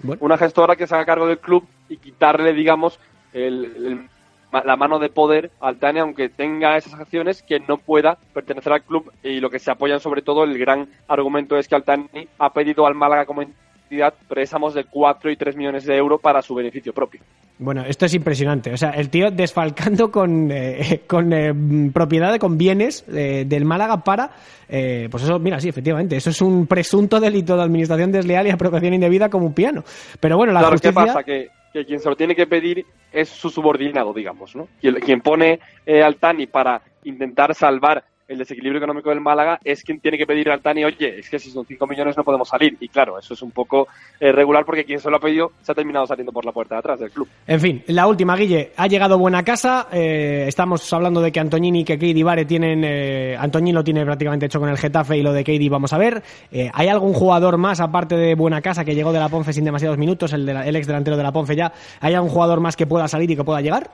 [0.03, 0.19] Bueno.
[0.21, 2.99] Una gestora que se haga cargo del club y quitarle, digamos,
[3.33, 4.07] el-
[4.53, 8.83] la mano de poder al Tani, aunque tenga esas acciones, que no pueda pertenecer al
[8.83, 9.12] club.
[9.23, 12.87] Y lo que se apoyan, sobre todo, el gran argumento es que Altani ha pedido
[12.87, 13.43] al Málaga como
[13.87, 17.20] entidad préstamos de 4 y 3 millones de euros para su beneficio propio.
[17.59, 18.72] Bueno, esto es impresionante.
[18.72, 21.55] O sea, el tío desfalcando con, eh, con eh,
[21.93, 24.30] propiedad, con bienes eh, del Málaga para.
[24.68, 26.16] eh, pues eso, mira, sí, efectivamente.
[26.16, 29.84] Eso es un presunto delito de administración desleal y apropiación indebida como un piano.
[30.20, 31.01] Pero bueno, la claro, justicia.
[31.01, 31.22] ¿qué pasa?
[31.22, 34.68] Que, que quien se lo tiene que pedir es su subordinado, digamos, ¿no?
[34.80, 39.83] Quien, quien pone eh, al Tani para intentar salvar el desequilibrio económico del Málaga es
[39.83, 42.49] quien tiene que pedir al Tani, oye, es que si son 5 millones no podemos
[42.49, 42.77] salir.
[42.81, 43.87] Y claro, eso es un poco
[44.18, 46.74] eh, regular porque quien se lo ha pedido se ha terminado saliendo por la puerta
[46.74, 47.29] de atrás del club.
[47.47, 48.72] En fin, la última, Guille.
[48.77, 49.89] Ha llegado buena casa.
[49.93, 52.83] eh, estamos hablando de que Antoñini y que Keidi Vare tienen.
[52.85, 55.99] Eh, Antoñini lo tiene prácticamente hecho con el Getafe y lo de Keidi vamos a
[55.99, 56.22] ver.
[56.51, 59.64] Eh, ¿Hay algún jugador más, aparte de Buena Casa, que llegó de la Ponce sin
[59.64, 61.72] demasiados minutos, el, de la- el ex delantero de la Ponce ya?
[62.01, 63.91] ¿Hay algún jugador más que pueda salir y que pueda llegar?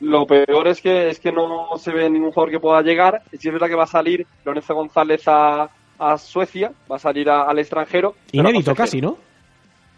[0.00, 3.22] Lo peor es que es que no se ve ningún jugador que pueda llegar.
[3.32, 7.30] Si es verdad que va a salir Lorenzo González a, a Suecia, va a salir
[7.30, 8.14] a- al extranjero.
[8.32, 9.16] Inédito casi, ¿no?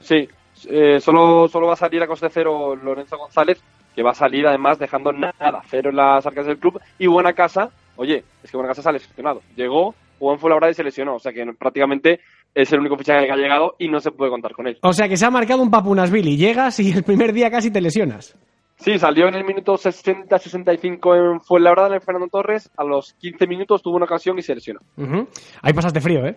[0.01, 0.29] Sí,
[0.69, 3.61] eh, solo, solo va a salir a coste cero Lorenzo González,
[3.95, 6.81] que va a salir además dejando nada, cero en las arcas del club.
[6.99, 9.43] Y Buena Casa, oye, es que Buena Casa se ha lesionado.
[9.57, 11.17] Llegó, jugó en Fuenlabrada y se lesionó.
[11.17, 12.21] O sea que prácticamente
[12.55, 14.79] es el único fichaje que ha llegado y no se puede contar con él.
[14.83, 16.37] O sea que se ha marcado un Papunasvili.
[16.37, 18.37] Llegas y el primer día casi te lesionas.
[18.79, 22.71] Sí, salió en el minuto 60-65 en Fuenlabrada, en el Fernando Torres.
[22.77, 24.81] A los 15 minutos tuvo una ocasión y se lesionó.
[24.97, 25.29] Ujú.
[25.63, 26.37] Ahí pasaste frío, ¿eh?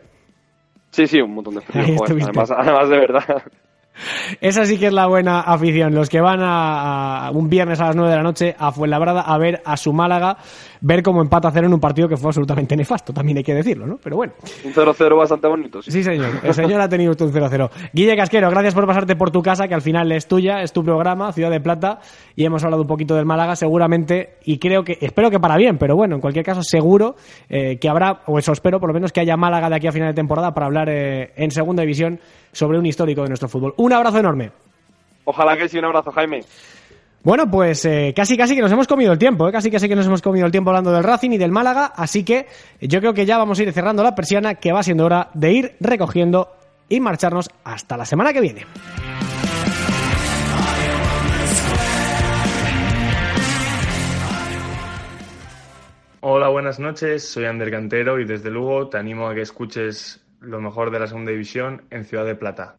[0.89, 2.17] Sí, sí, un montón de frío, joder,
[2.57, 3.43] además de verdad.
[4.39, 5.93] Esa sí que es la buena afición.
[5.93, 9.21] Los que van a, a un viernes a las 9 de la noche a Fuenlabrada
[9.21, 10.37] a ver a su Málaga,
[10.81, 13.53] ver cómo empata a cero en un partido que fue absolutamente nefasto, también hay que
[13.53, 13.97] decirlo, ¿no?
[14.03, 14.33] Pero bueno.
[14.65, 15.81] Un 0-0 bastante bonito.
[15.81, 15.91] Sí.
[15.91, 16.31] Sí, señor.
[16.43, 17.69] El señor ha tenido usted un 0-0.
[17.93, 20.83] Guille Casquero, gracias por pasarte por tu casa, que al final es tuya, es tu
[20.83, 21.99] programa, Ciudad de Plata,
[22.35, 25.77] y hemos hablado un poquito del Málaga, seguramente, y creo que, espero que para bien,
[25.77, 27.15] pero bueno, en cualquier caso, seguro
[27.49, 29.91] eh, que habrá, o eso espero, por lo menos que haya Málaga de aquí a
[29.91, 32.19] final de temporada para hablar eh, en segunda división
[32.51, 33.73] sobre un histórico de nuestro fútbol.
[33.81, 34.51] Un abrazo enorme.
[35.25, 36.41] Ojalá que sí, un abrazo, Jaime.
[37.23, 39.51] Bueno, pues eh, casi casi que nos hemos comido el tiempo, ¿eh?
[39.51, 42.23] casi casi que nos hemos comido el tiempo hablando del Racing y del Málaga, así
[42.23, 42.45] que
[42.79, 45.51] yo creo que ya vamos a ir cerrando la persiana, que va siendo hora de
[45.51, 46.51] ir recogiendo
[46.89, 48.67] y marcharnos hasta la semana que viene.
[56.19, 57.27] Hola, buenas noches.
[57.27, 61.07] Soy Ander Cantero y desde Lugo te animo a que escuches lo mejor de la
[61.07, 62.75] segunda división en Ciudad de Plata.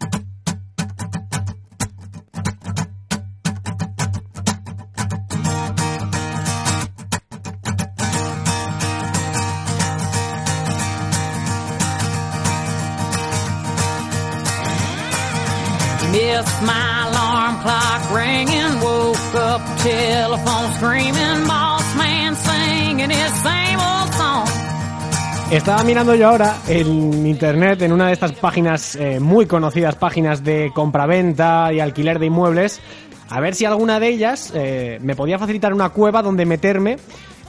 [25.50, 30.42] Estaba mirando yo ahora en internet, en una de estas páginas eh, muy conocidas, páginas
[30.42, 32.80] de compraventa y alquiler de inmuebles,
[33.28, 36.96] a ver si alguna de ellas eh, me podía facilitar una cueva donde meterme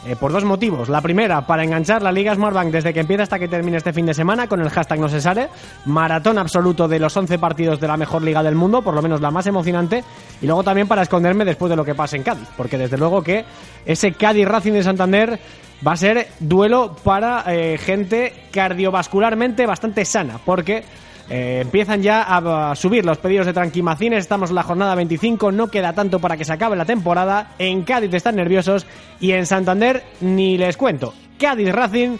[0.06, 0.90] eh, por dos motivos.
[0.90, 4.06] La primera, para enganchar la Liga Smartbank desde que empieza hasta que termine este fin
[4.06, 5.48] de semana con el hashtag no se sale.
[5.86, 9.22] Maratón absoluto de los 11 partidos de la mejor liga del mundo, por lo menos
[9.22, 10.04] la más emocionante.
[10.42, 13.22] Y luego también para esconderme después de lo que pase en Cádiz, porque desde luego
[13.22, 13.46] que
[13.86, 15.40] ese Cádiz Racing de Santander
[15.86, 20.84] va a ser duelo para eh, gente cardiovascularmente bastante sana, porque
[21.30, 25.68] eh, empiezan ya a, subir los pedidos de tranquimacines, estamos en la jornada 25, no
[25.68, 28.86] queda tanto para que se acabe la temporada, en Cádiz están nerviosos
[29.20, 31.14] y en Santander ni les cuento.
[31.40, 32.18] Cádiz Racing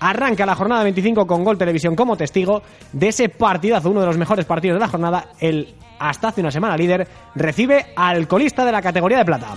[0.00, 2.62] arranca la jornada 25 con Gol Televisión como testigo
[2.92, 6.50] de ese partidazo, uno de los mejores partidos de la jornada, el hasta hace una
[6.50, 9.54] semana líder, recibe al colista de la categoría de plata.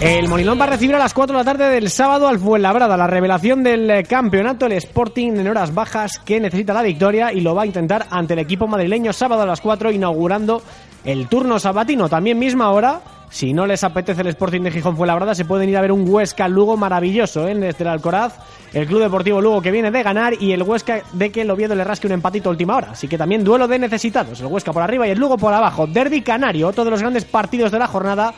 [0.00, 2.98] El Molinón va a recibir a las 4 de la tarde del sábado al Fuenlabrada,
[2.98, 7.40] la revelación del eh, campeonato, el Sporting en horas bajas que necesita la victoria y
[7.40, 10.60] lo va a intentar ante el equipo madrileño sábado a las 4 inaugurando
[11.02, 12.10] el turno sabatino.
[12.10, 15.78] También misma hora, si no les apetece el Sporting de Gijón Fuenlabrada, se pueden ir
[15.78, 17.54] a ver un Huesca Lugo maravilloso ¿eh?
[17.54, 18.34] desde el Alcoraz,
[18.74, 21.74] el Club Deportivo Lugo que viene de ganar y el Huesca de que el Oviedo
[21.74, 22.90] le rasque un empatito última hora.
[22.90, 25.86] Así que también duelo de necesitados, el Huesca por arriba y el Lugo por abajo.
[25.86, 28.34] Derby Canario, otro de los grandes partidos de la jornada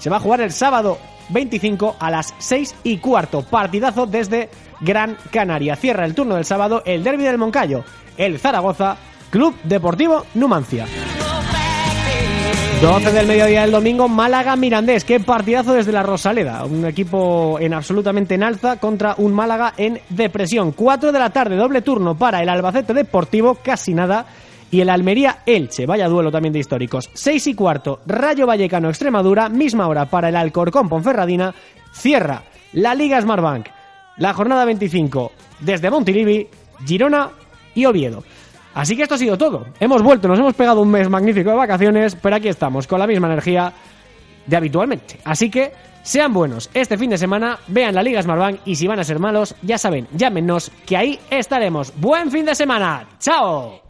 [0.00, 0.98] se va a jugar el sábado
[1.28, 3.42] 25 a las 6 y cuarto.
[3.42, 4.48] Partidazo desde
[4.80, 5.76] Gran Canaria.
[5.76, 7.84] Cierra el turno del sábado el derby del Moncayo.
[8.16, 8.96] El Zaragoza,
[9.30, 10.86] Club Deportivo Numancia.
[12.80, 15.04] 12 del mediodía del domingo, Málaga Mirandés.
[15.04, 16.64] Qué partidazo desde la Rosaleda.
[16.64, 20.72] Un equipo en absolutamente en alza contra un Málaga en depresión.
[20.72, 24.24] 4 de la tarde, doble turno para el Albacete Deportivo, casi nada.
[24.70, 27.10] Y el Almería Elche, vaya duelo también de históricos.
[27.12, 31.52] 6 y cuarto, Rayo Vallecano Extremadura, misma hora para el Alcorcón Ponferradina.
[31.92, 33.66] Cierra la Liga Smartbank.
[34.18, 36.46] La jornada 25 desde Montilivi,
[36.86, 37.30] Girona
[37.74, 38.22] y Oviedo.
[38.74, 39.66] Así que esto ha sido todo.
[39.80, 43.06] Hemos vuelto, nos hemos pegado un mes magnífico de vacaciones, pero aquí estamos con la
[43.06, 43.72] misma energía
[44.46, 45.18] de habitualmente.
[45.24, 45.72] Así que
[46.02, 49.18] sean buenos este fin de semana, vean la Liga Smartbank y si van a ser
[49.18, 51.92] malos, ya saben, llámenos que ahí estaremos.
[51.96, 53.06] Buen fin de semana.
[53.18, 53.80] ¡Chao!